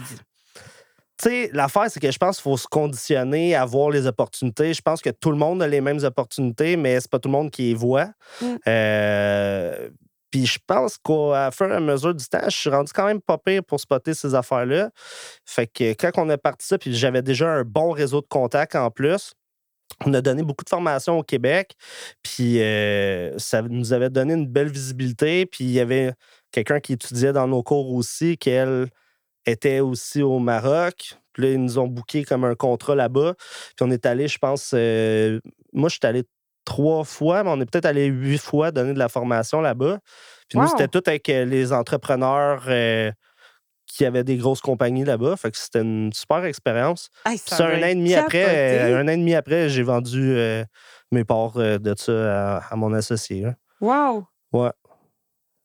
[1.22, 4.74] tu sais, l'affaire, c'est que je pense qu'il faut se conditionner à voir les opportunités.
[4.74, 7.34] Je pense que tout le monde a les mêmes opportunités, mais c'est pas tout le
[7.34, 8.10] monde qui les voit.
[8.42, 8.56] Mm.
[8.68, 9.90] Euh,
[10.32, 13.22] puis je pense qu'à fur et à mesure du temps, je suis rendu quand même
[13.22, 14.92] pas pire pour spotter ces affaires-là.
[15.46, 18.76] Fait que quand on a parti ça, puis j'avais déjà un bon réseau de contacts
[18.76, 19.34] en plus,
[20.06, 21.76] on a donné beaucoup de formations au Québec,
[22.24, 25.46] puis euh, ça nous avait donné une belle visibilité.
[25.46, 26.14] Puis il y avait
[26.52, 28.90] quelqu'un qui étudiait dans nos cours aussi, qu'elle
[29.46, 31.16] était aussi au Maroc.
[31.34, 33.36] Puis là, ils nous ont booké comme un contrat là-bas.
[33.76, 35.40] Puis on est allé, je pense, euh,
[35.74, 36.24] moi, je suis allé
[36.66, 40.00] trois fois, mais on est peut-être allé huit fois donner de la formation là-bas.
[40.50, 43.12] Puis nous, c'était tout avec euh, les entrepreneurs euh,
[43.92, 45.36] qui avaient des grosses compagnies là-bas.
[45.36, 47.10] Fait que c'était une super expérience.
[47.26, 48.46] Hey, ça un an et demi après,
[48.94, 50.64] euh, un an et demi après, j'ai vendu euh,
[51.12, 53.42] mes parts euh, de ça à, à mon associé.
[53.42, 53.56] là.
[53.82, 54.26] Wow!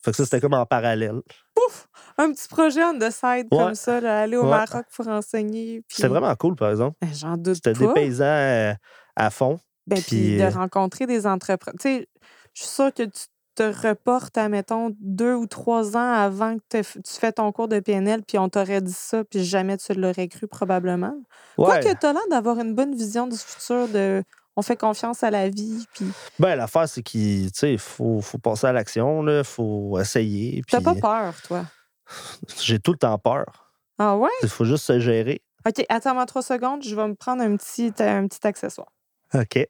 [0.03, 1.21] Fait que ça, c'était comme en parallèle.
[1.55, 1.87] Pouf!
[2.19, 3.59] Un petit projet on the side Ouais.
[3.59, 4.51] comme ça, là, aller au Ouais.
[4.51, 5.83] Maroc pour enseigner.
[5.89, 6.97] puis- C'était vraiment cool, par exemple.
[7.01, 7.79] Ben, J'en doute C'était pas.
[7.79, 8.75] des paysans
[9.17, 9.59] à fond.
[9.87, 11.77] Ben, puis Puis, de rencontrer des entrepreneurs.
[11.81, 12.09] Tu sais,
[12.55, 13.25] je suis sûre que tu
[13.55, 17.81] te reportes à, mettons, deux ou trois ans avant que tu fais ton cours de
[17.81, 21.15] PNL, puis on t'aurait dit ça, puis jamais tu l'aurais cru probablement.
[21.59, 21.67] Ouais.
[21.67, 24.23] Quoique tu as l'air d'avoir une bonne vision du futur, de
[24.57, 26.07] on fait confiance à la vie, puis
[26.39, 30.63] Ben, l'affaire, c'est qu'il faut, faut passer à l'action, il faut essayer.
[30.69, 31.65] t'as puis pas peur, toi?
[32.63, 33.73] J'ai tout le temps peur.
[33.99, 34.31] Ah ouais?
[34.43, 35.43] Il faut juste se gérer.
[35.67, 38.93] OK, attends-moi trois secondes, je vais me prendre un petit, un petit accessoire.
[39.35, 39.67] OK.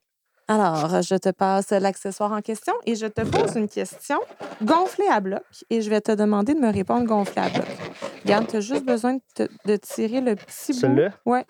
[0.46, 4.20] Alors, je te passe l'accessoire en question et je te pose une question
[4.62, 7.66] gonflée à bloc et je vais te demander de me répondre gonflée à bloc.
[8.24, 10.80] Regarde, tu as juste besoin de, te- de tirer le petit bout.
[10.80, 11.10] Celui-là?
[11.24, 11.46] Ouais.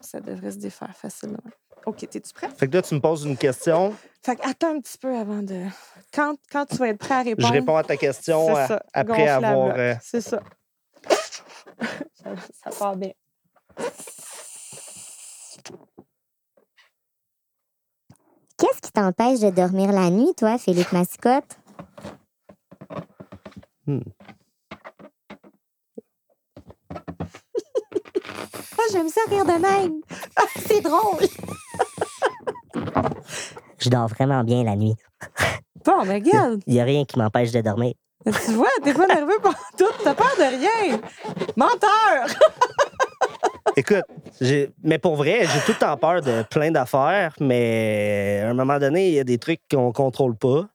[0.00, 1.38] Ça devrait se défaire facilement.
[1.86, 2.48] OK, es-tu prêt?
[2.56, 3.94] Fait que là, tu me poses une question.
[4.22, 5.64] Fait que attends un petit peu avant de.
[6.14, 7.48] Quand, quand tu vas être prêt à répondre.
[7.48, 9.64] Je réponds à ta question c'est euh, ça, après avoir.
[9.68, 9.78] bloc.
[9.78, 10.40] euh, C'est ça.
[11.08, 12.30] ça.
[12.64, 13.10] Ça part bien.
[18.62, 21.58] Qu'est-ce qui t'empêche de dormir la nuit, toi, Philippe Mascotte?
[23.88, 23.98] hmm.
[28.78, 30.00] Ah, j'aime ça rire de même.
[30.36, 31.26] Ah, C'est drôle.
[33.78, 34.94] Je dors vraiment bien la nuit.
[35.84, 37.94] Bon, mais regarde, Il n'y a rien qui m'empêche de dormir.
[38.24, 39.90] tu vois, t'es pas nerveux pour tout.
[40.04, 41.00] T'as peur de rien.
[41.56, 42.26] Menteur!
[43.76, 44.04] Écoute,
[44.82, 48.78] mais pour vrai, j'ai tout le temps peur de plein d'affaires, mais à un moment
[48.78, 50.68] donné, il y a des trucs qu'on contrôle pas.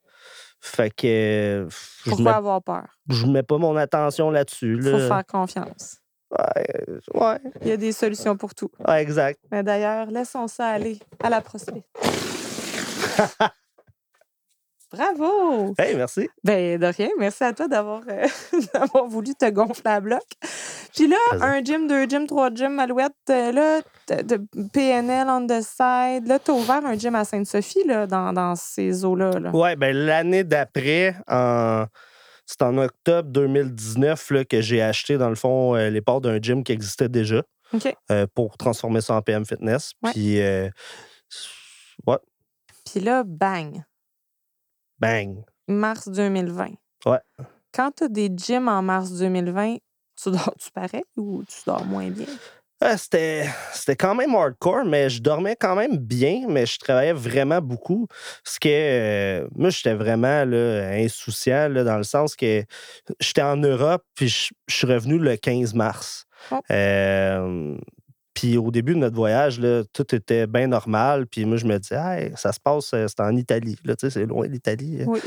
[0.59, 1.67] Fait que
[2.05, 2.85] Pourquoi mets, avoir peur?
[3.09, 4.77] je mets pas mon attention là-dessus.
[4.81, 5.97] Il faut faire confiance.
[6.31, 6.75] Ouais,
[7.13, 8.69] ouais, Il y a des solutions pour tout.
[8.85, 9.39] ouais, exact.
[9.51, 11.87] Mais d'ailleurs, laissons ça aller à la prospérité.
[14.91, 15.73] Bravo!
[15.77, 16.29] Hey, merci.
[16.45, 17.09] Ben, de rien.
[17.19, 18.27] Merci à toi d'avoir euh,
[19.09, 20.23] voulu te gonfler à bloc.
[20.95, 23.81] Puis là, un gym, deux gyms, trois gyms, Alouette, euh, là,
[24.23, 26.27] de PNL on the side.
[26.27, 29.39] Là, t'as ouvert un gym à Sainte-Sophie, là, dans, dans ces eaux-là.
[29.39, 29.51] Là.
[29.51, 31.85] Ouais, ben l'année d'après, en...
[32.45, 36.39] c'est en octobre 2019 là, que j'ai acheté, dans le fond, euh, les parts d'un
[36.41, 37.43] gym qui existait déjà
[38.09, 39.91] euh, pour transformer ça en PM Fitness.
[40.01, 40.11] Ouais.
[40.13, 40.69] Puis, euh,
[42.05, 42.17] ouais,
[42.85, 43.83] Puis là, bang,
[44.99, 45.43] bang.
[45.67, 46.69] mars 2020.
[47.05, 47.19] Ouais.
[47.73, 49.77] Quand t'as des gyms en mars 2020,
[50.21, 52.25] tu dors-tu pareil ou tu dors moins bien?
[52.79, 57.13] Ah, c'était, c'était quand même hardcore, mais je dormais quand même bien, mais je travaillais
[57.13, 58.05] vraiment beaucoup.
[58.43, 62.63] Parce que euh, moi, j'étais vraiment là, insouciant, là, dans le sens que
[63.19, 66.25] j'étais en Europe, puis je, je suis revenu le 15 mars.
[66.51, 66.59] Oh.
[66.69, 67.77] Euh,
[68.38, 71.25] puis au début de notre voyage, là, tout était bien normal.
[71.25, 73.75] Puis moi, je me disais, Hey, ça se passe, euh, c'est en Italie.
[73.83, 74.99] Là, tu sais, c'est loin l'Italie.
[75.07, 75.19] Oui.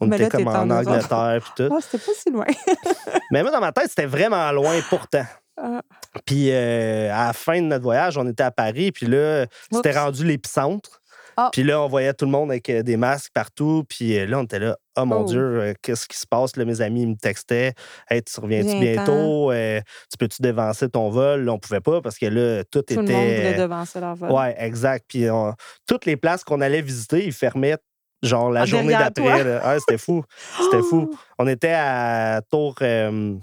[0.00, 0.76] On Mais était là, comme en.
[0.76, 1.72] Angleterre, puis tout.
[1.72, 2.46] Ah, c'était pas si loin.
[3.30, 5.24] Mais moi, dans ma tête, c'était vraiment loin pourtant.
[5.58, 5.80] Ah.
[6.26, 9.98] Puis euh, à la fin de notre voyage, on était à Paris, puis là, c'était
[9.98, 11.00] rendu l'épicentre.
[11.36, 11.50] Ah.
[11.52, 13.84] Puis là, on voyait tout le monde avec euh, des masques partout.
[13.88, 15.24] Puis euh, là, on était là, oh mon Oh.
[15.24, 16.56] Dieu, euh, qu'est-ce qui se passe?
[16.56, 17.74] Là, mes amis ils me textaient,
[18.10, 19.50] hey, tu reviens-tu bientôt?
[19.52, 19.80] Euh,
[20.10, 21.44] tu peux-tu dévancer ton vol?
[21.44, 23.60] Là, on pouvait pas parce que là, tout, Tout le monde voulait était.
[23.60, 24.30] devancer leur vol.
[24.32, 25.04] Ouais, exact.
[25.08, 25.54] Puis on-
[25.86, 27.76] toutes les places qu'on allait visiter, ils fermaient
[28.22, 29.60] genre la Ah, journée d'après.
[29.62, 30.24] Ah, c'était fou.
[30.62, 31.14] C'était fou.
[31.38, 33.34] On était à Tour, euh,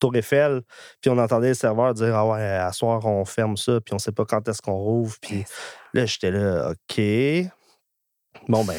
[0.00, 0.62] Tour Eiffel,
[1.00, 3.98] puis on entendait les serveurs dire Ah ouais, à soir, on ferme ça, puis on
[3.98, 5.16] sait pas quand est-ce qu'on rouvre.
[5.22, 5.44] Puis
[5.94, 7.00] là, j'étais là, OK.
[8.48, 8.76] Bon, ben,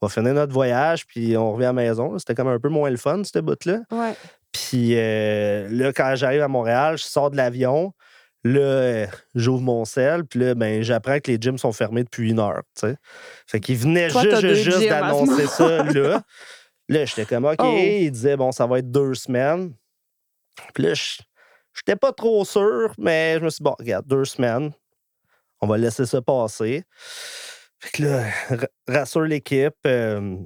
[0.00, 2.18] on va finir notre voyage, puis on revient à la maison.
[2.18, 3.80] C'était comme un peu moins le fun, ce bout-là.
[3.90, 4.14] Ouais.
[4.52, 7.92] Puis euh, là, quand j'arrive à Montréal, je sors de l'avion.
[8.44, 12.30] Là, euh, j'ouvre mon sel, puis là, ben, j'apprends que les gyms sont fermés depuis
[12.30, 12.62] une heure.
[12.74, 12.96] sais.
[13.46, 16.22] Fait qu'il venait Toi, juste, juste, d'annoncer ça là.
[16.88, 17.56] Là, j'étais comme OK.
[17.58, 17.74] Oh.
[17.76, 19.72] Il disait, bon, ça va être deux semaines.
[20.74, 24.70] Puis là, j'étais pas trop sûr, mais je me suis dit, bon, regarde, deux semaines.
[25.60, 26.84] On va laisser ça passer.
[27.78, 28.66] Fait que là, ra-
[29.00, 29.74] rassure l'équipe.
[29.86, 30.36] euh,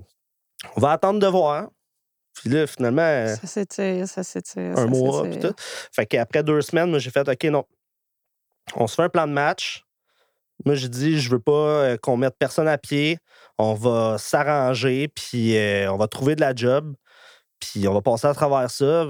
[0.76, 1.68] on va attendre de voir.
[2.34, 4.78] Puis là, finalement, Ça s'étire, ça s'étire.
[4.78, 5.54] un mois, puis tout.
[5.92, 7.64] Fait qu'après deux semaines, moi, j'ai fait OK, non.
[8.76, 9.84] On se fait un plan de match.
[10.64, 13.18] Moi, j'ai dit, je veux pas euh, qu'on mette personne à pied.
[13.58, 16.94] On va s'arranger, puis euh, on va trouver de la job.
[17.60, 19.06] Puis on va passer à travers ça.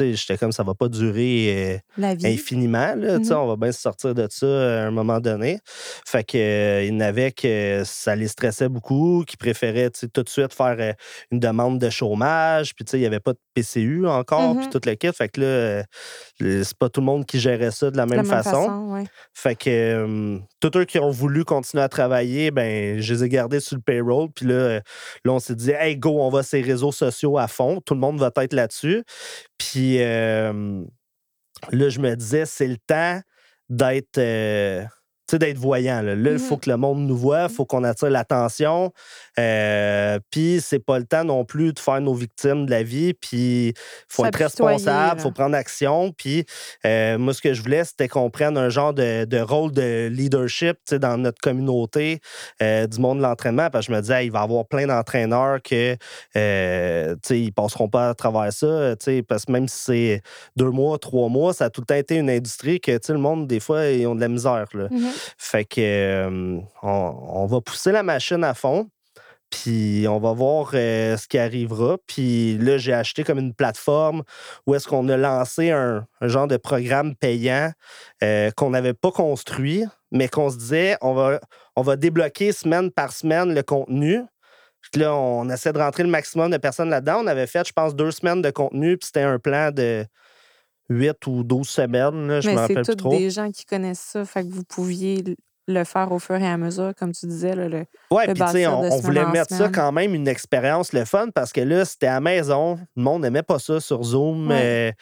[0.00, 2.94] J'étais comme, ça va pas durer euh, infiniment.
[2.96, 3.32] Là, Mhm.
[3.32, 5.58] On va bien se sortir de ça à un moment donné.
[6.06, 10.76] Fait que, euh, il que ça les stressait beaucoup, qui préféraient tout de suite faire
[10.78, 10.92] euh,
[11.30, 12.74] une demande de chômage.
[12.74, 14.70] Puis il n'y avait pas de PCU encore, puis Mhm.
[14.72, 15.12] tout le kit.
[15.12, 15.82] Fait que là, euh,
[16.40, 18.50] c'est pas tout le monde qui gérait ça de la De même, la même façon.
[18.62, 19.04] façon, ouais.
[19.34, 23.28] Fait que euh, tous eux qui ont voulu continuer à travailler, ben, je les ai
[23.28, 24.28] gardés sur le payroll.
[24.34, 24.80] Puis là, euh,
[25.24, 27.80] là on s'est dit, hey, go, on va ces réseaux sociaux à fond.
[27.92, 29.04] Tout le monde va être là-dessus.
[29.58, 30.82] Puis euh,
[31.72, 33.20] là, je me disais, c'est le temps
[33.68, 34.18] d'être.
[35.32, 36.00] Sais, d'être voyant.
[36.02, 36.60] Là, il faut Mhm.
[36.60, 38.92] que le monde nous voit, il faut qu'on attire l'attention.
[39.38, 43.14] Euh, puis, c'est pas le temps non plus de faire nos victimes de la vie.
[43.14, 43.74] Puis, il
[44.08, 46.12] faut être responsable, il faut prendre action.
[46.12, 46.44] Puis,
[46.86, 50.08] euh, moi, ce que je voulais, c'était qu'on prenne un genre de, de rôle de
[50.10, 52.20] leadership tu sais, dans notre communauté
[52.62, 53.70] euh, du monde de l'entraînement.
[53.70, 55.96] Parce que je me disais, hey, il va y avoir plein d'entraîneurs que,
[56.36, 58.94] euh, ils passeront pas à travers ça.
[59.28, 60.22] Parce que même si c'est
[60.56, 63.46] deux mois, trois mois, ça a tout le temps été une industrie que, le monde,
[63.46, 64.66] des fois, ils ont de la misère.
[64.74, 64.88] Là.
[64.90, 65.10] Mhm.
[65.38, 68.88] Fait que on, va pousser la machine à fond.
[69.50, 71.98] Puis on va voir euh, ce qui arrivera.
[72.06, 74.22] Puis là, j'ai acheté comme une plateforme
[74.66, 77.70] où est-ce qu'on a lancé un, un genre de programme payant
[78.22, 81.38] euh, qu'on n'avait pas construit, mais qu'on se disait, on va,
[81.76, 84.22] on va débloquer semaine par semaine le contenu.
[84.90, 87.20] Puis là, on essaie de rentrer le maximum de personnes là-dedans.
[87.22, 90.04] On avait fait, je pense, deux semaines de contenu, puis c'était un plan de
[90.88, 92.26] 8 ou 12 semaines.
[92.28, 93.16] là, je me Mais rappelle c'est plus trop.
[93.16, 95.22] des gens qui connaissent ça, fait que vous pouviez
[95.68, 97.54] le faire au fur et à mesure, comme tu disais.
[97.54, 97.84] Là, le...
[98.10, 101.52] Ouais, puis tu sais, on, voulait mettre ça quand même une expérience le fun parce
[101.52, 102.78] que là, c'était à la maison.
[102.96, 104.48] Le monde n'aimait pas ça sur Zoom.
[104.48, 104.94] Ouais.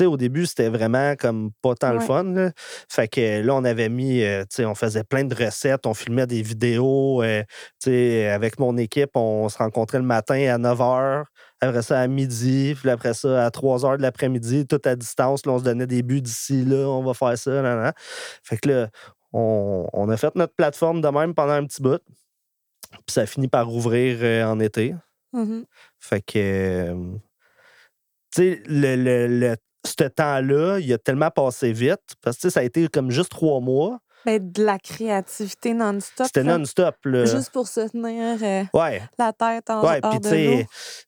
[0.00, 2.24] euh, au début, c'était vraiment comme pas tant le fun.
[2.24, 2.50] là.
[2.90, 5.94] Fait que là, on avait mis, euh, tu sais, on faisait plein de recettes, on
[5.94, 7.22] filmait des vidéos.
[7.22, 7.42] euh,
[7.82, 11.24] tu sais, avec mon équipe, on se rencontrait le matin à 9 h.
[11.60, 15.44] Après ça, à midi, puis après ça, à 3 h de l'après-midi, tout à distance.
[15.44, 17.50] Là, on se donnait des buts d'ici, là, on va faire ça.
[17.62, 17.92] Là, là.
[18.44, 18.88] Fait que là,
[19.32, 22.00] on, on a fait notre plateforme de même pendant un petit bout.
[22.90, 24.94] Puis ça finit par rouvrir euh, en été.
[25.32, 25.64] Mhm.
[25.98, 26.94] Fait que, euh,
[28.34, 29.56] tu sais, le, le, le-
[29.86, 33.60] ce temps-là, il a tellement passé vite parce que ça a été comme juste trois
[33.60, 33.98] mois.
[34.26, 36.26] Ben, de la créativité non-stop.
[36.26, 36.96] C'était non-stop.
[37.04, 37.24] là.
[37.24, 40.00] Juste pour se tenir euh, Ouais, la tête en ouais.
[40.02, 40.28] hors Puis, de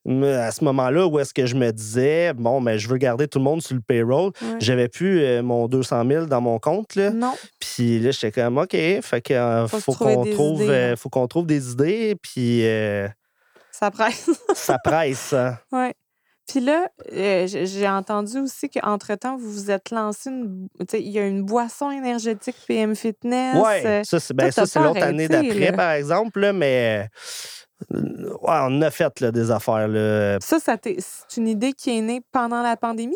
[0.06, 0.24] tu l'eau.
[0.26, 3.38] à ce moment-là, où est-ce que je me disais, bon, mais je veux garder tout
[3.38, 4.32] le monde sur le payroll.
[4.40, 4.56] Ouais.
[4.61, 6.94] J'avais plus euh, mon 200 000 dans mon compte.
[6.94, 7.11] Là.
[7.11, 10.96] Non, Puis là, j'étais comme, OK, fait que, euh, Faut qu'on trouve, idées, euh, hein.
[10.96, 12.14] faut qu'on trouve des idées.
[12.22, 12.62] Puis
[13.72, 14.30] ça presse.
[14.54, 15.32] ça presse.
[15.32, 15.58] hein.
[15.72, 15.94] ouais.
[16.51, 20.66] Puis là, euh, j'ai entendu aussi qu'entre-temps, vous vous êtes lancé une.
[20.80, 23.55] tu sais, Il y a une boisson énergétique PM Fitness.
[23.55, 24.51] Ouais, euh, ça, c'est ben,
[24.82, 27.09] l'autre année d'après, par exemple, là, mais
[27.94, 29.86] euh, ouais, on a fait là, des affaires.
[29.86, 30.38] Là.
[30.40, 33.14] Ça, ça c'est une idée qui est née pendant la pandémie?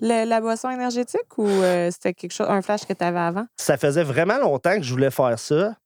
[0.00, 3.46] Le- la boisson énergétique ou euh, c'était quelque chose, un flash que tu avais avant?
[3.56, 5.76] Ça faisait vraiment longtemps que je voulais faire ça,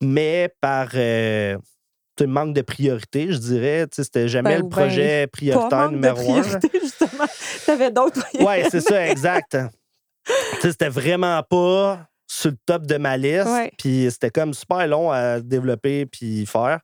[0.00, 1.58] mais par euh,
[2.24, 3.86] manque de priorité, je dirais.
[3.92, 6.40] C'était jamais Ben, le ben, projet Pas prioritaire manque de numéro un.
[6.40, 7.24] priorité, justement.
[7.64, 9.56] Tu avais d'autres Ouais, c'est ça, exact.
[10.60, 13.46] C'était vraiment pas sur le top de ma liste.
[13.46, 13.72] Ouais.
[13.76, 16.78] Puis c'était comme super long à développer puis faire.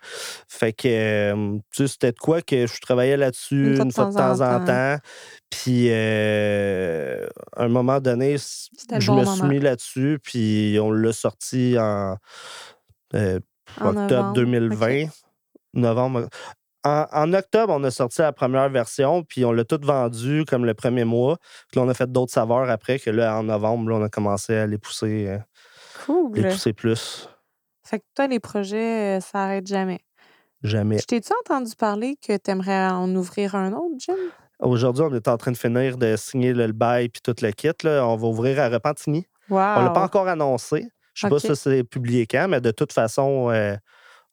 [0.49, 4.07] Fait que, euh, tu sais, c'était de quoi que je travaillais là-dessus Une une fois
[4.07, 4.97] de temps en temps.
[5.49, 10.19] Puis, euh, à un moment donné, je bon me suis mis là-dessus.
[10.21, 12.17] Puis on l'a sorti en
[13.15, 13.39] euh,
[13.81, 15.07] En octobre novembre, 2020.
[15.77, 16.27] Novembre.
[16.85, 20.65] En, en octobre, on a sorti la première version, puis on l'a tout vendu comme
[20.65, 21.37] le premier mois.
[21.71, 24.09] Puis là, on a fait d'autres saveurs après, que là, en novembre, là, on a
[24.09, 25.39] commencé à les pousser, euh,
[26.05, 26.33] Cool.
[26.35, 27.29] les pousser plus.
[27.85, 30.01] Fait que toi, les projets, euh, ça arrête jamais.
[30.63, 30.99] Jamais.
[30.99, 34.15] Je t'ai-tu entendu parler que tu aimerais en ouvrir un autre, Jim?
[34.61, 37.51] Aujourd'hui, on est en train de finir de signer le, le bail puis tout le
[37.53, 37.69] kit.
[37.83, 38.07] Là.
[38.07, 39.27] On va ouvrir à Repentigny.
[39.51, 39.59] Wow.
[39.59, 40.89] On l'a pas encore annoncé.
[41.15, 41.33] Je sais OK.
[41.35, 43.77] pas si c'est publié quand, mais de toute façon, euh,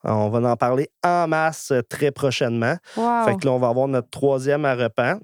[0.04, 2.76] on va en parler en masse euh, très prochainement.
[2.98, 3.26] Wow.
[3.26, 5.20] Fait que là, on va avoir notre troisième à Repent.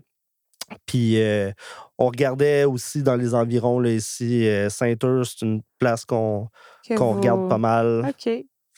[0.85, 1.51] Puis euh,
[1.97, 4.47] on regardait aussi dans les environs là, ici.
[4.47, 6.47] euh, Saint-Ur, c'est une place qu'on
[6.89, 8.05] vous- regarde pas mal.
[8.07, 8.29] OK.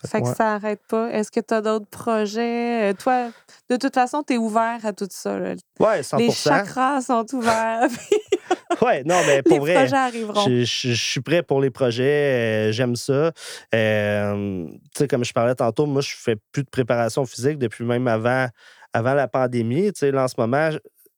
[0.07, 0.33] Fait que ouais.
[0.33, 1.09] ça n'arrête pas.
[1.11, 2.91] Est-ce que tu as d'autres projets?
[2.91, 3.29] Euh, Toi,
[3.69, 5.37] de toute façon, tu es ouvert à tout ça.
[5.39, 5.53] là.
[5.79, 7.87] Ouais, 100 Les chakras sont ouverts.
[8.81, 9.73] Ouais, non, mais les pour vrai.
[9.73, 10.41] projets arriveront.
[10.47, 13.31] Je, je- je suis prêt pour les projets, euh, j'aime ça.
[13.75, 17.83] Euh, tu sais, comme je parlais tantôt, moi, je fais plus de préparation physique depuis
[17.83, 18.47] même avant,
[18.93, 19.91] avant la pandémie.
[19.93, 20.69] Tu sais, là, en ce moment,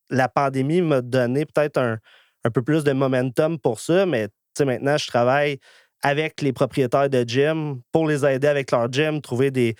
[0.09, 1.97] la pandémie m'a donné peut-être un,
[2.43, 5.59] un peu plus de momentum pour ça, mais tu sais, maintenant, je travaille
[6.03, 9.75] avec les propriétaires de gym pour les aider avec leur gym, trouver des,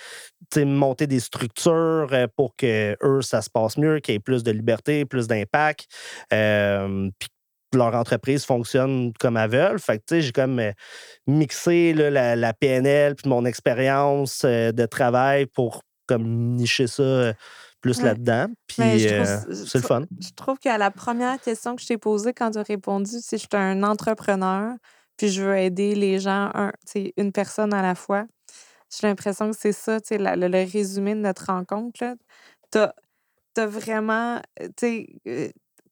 [0.58, 4.44] monter des structures euh, pour que eux, ça se passe mieux, qu'il y ait plus
[4.44, 5.86] de liberté, plus d'impact.
[6.32, 7.30] Euh, puis
[7.74, 9.80] leur entreprise fonctionne comme elles veulent.
[9.80, 10.72] Fait que, tu sais, j'ai comme euh,
[11.28, 17.04] mixé là, la, la PNL puis mon expérience euh, de travail pour comme nicher ça
[17.04, 17.34] euh,
[17.82, 18.06] plus Ouais.
[18.06, 18.48] là-dedans.
[18.68, 20.04] Puis c'est le fun.
[20.22, 23.38] Je trouve qu'à la première question que je t'ai posée quand tu as répondu, c'est
[23.38, 24.74] je suis un entrepreneur,
[25.18, 26.72] puis je veux aider les gens, un,
[27.18, 28.26] une personne à la fois.
[28.90, 32.16] J'ai l'impression que c'est ça, la- le, le résumé de notre rencontre.
[32.72, 35.50] Tu as, vraiment euh, euh,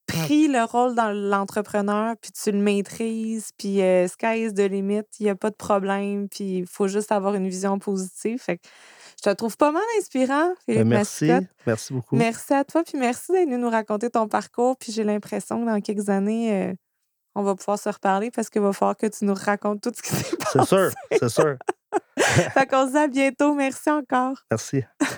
[0.08, 5.04] pris le rôle dans l'entrepreneur, puis tu le maîtrises, puis euh, sky is the limit,
[5.20, 8.40] il n'y a pas de problème, puis il faut juste avoir une vision positive.
[8.42, 8.68] Fait que
[9.18, 11.26] je te trouve pas mal inspirant, Ben, Philippe merci.
[11.26, 11.50] Mascotte.
[11.66, 12.16] Merci beaucoup.
[12.16, 14.76] Merci à toi, puis merci d'être venu nous raconter ton parcours.
[14.78, 16.74] Puis j'ai l'impression que dans quelques années, euh,
[17.36, 20.02] on va pouvoir se reparler parce qu'il va falloir que tu nous racontes tout ce
[20.02, 20.52] qui s'est passé.
[20.60, 21.56] C'est sûr, c'est sûr.
[22.54, 23.54] fait qu'on se dit à bientôt.
[23.54, 24.38] Merci encore.
[24.50, 24.84] Merci.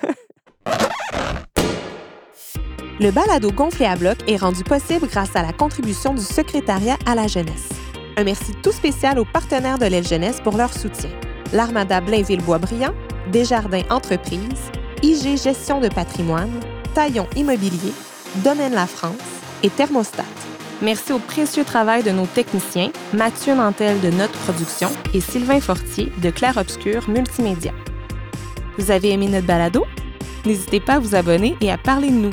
[3.00, 7.16] Le balado gonflé à bloc est rendu possible grâce à la contribution du secrétariat à
[7.16, 7.68] la jeunesse.
[8.16, 11.10] Un merci tout spécial aux partenaires de l'aile jeunesse pour leur soutien.
[11.52, 12.94] L'Armada Blainville-Boisbriand,
[13.32, 14.70] Desjardins Entreprises,
[15.02, 16.60] IG Gestion de patrimoine,
[16.94, 17.92] Taillon Immobilier,
[18.44, 19.16] Domaine La France
[19.64, 20.22] et Thermostat.
[20.82, 26.10] Merci au précieux travail de nos techniciens, Mathieu Nantel de Notre Production et Sylvain Fortier
[26.20, 27.72] de Clair Obscur Multimédia.
[28.76, 29.84] Vous avez aimé notre balado?
[30.44, 32.30] N'hésitez pas à vous abonner et à parler de nous.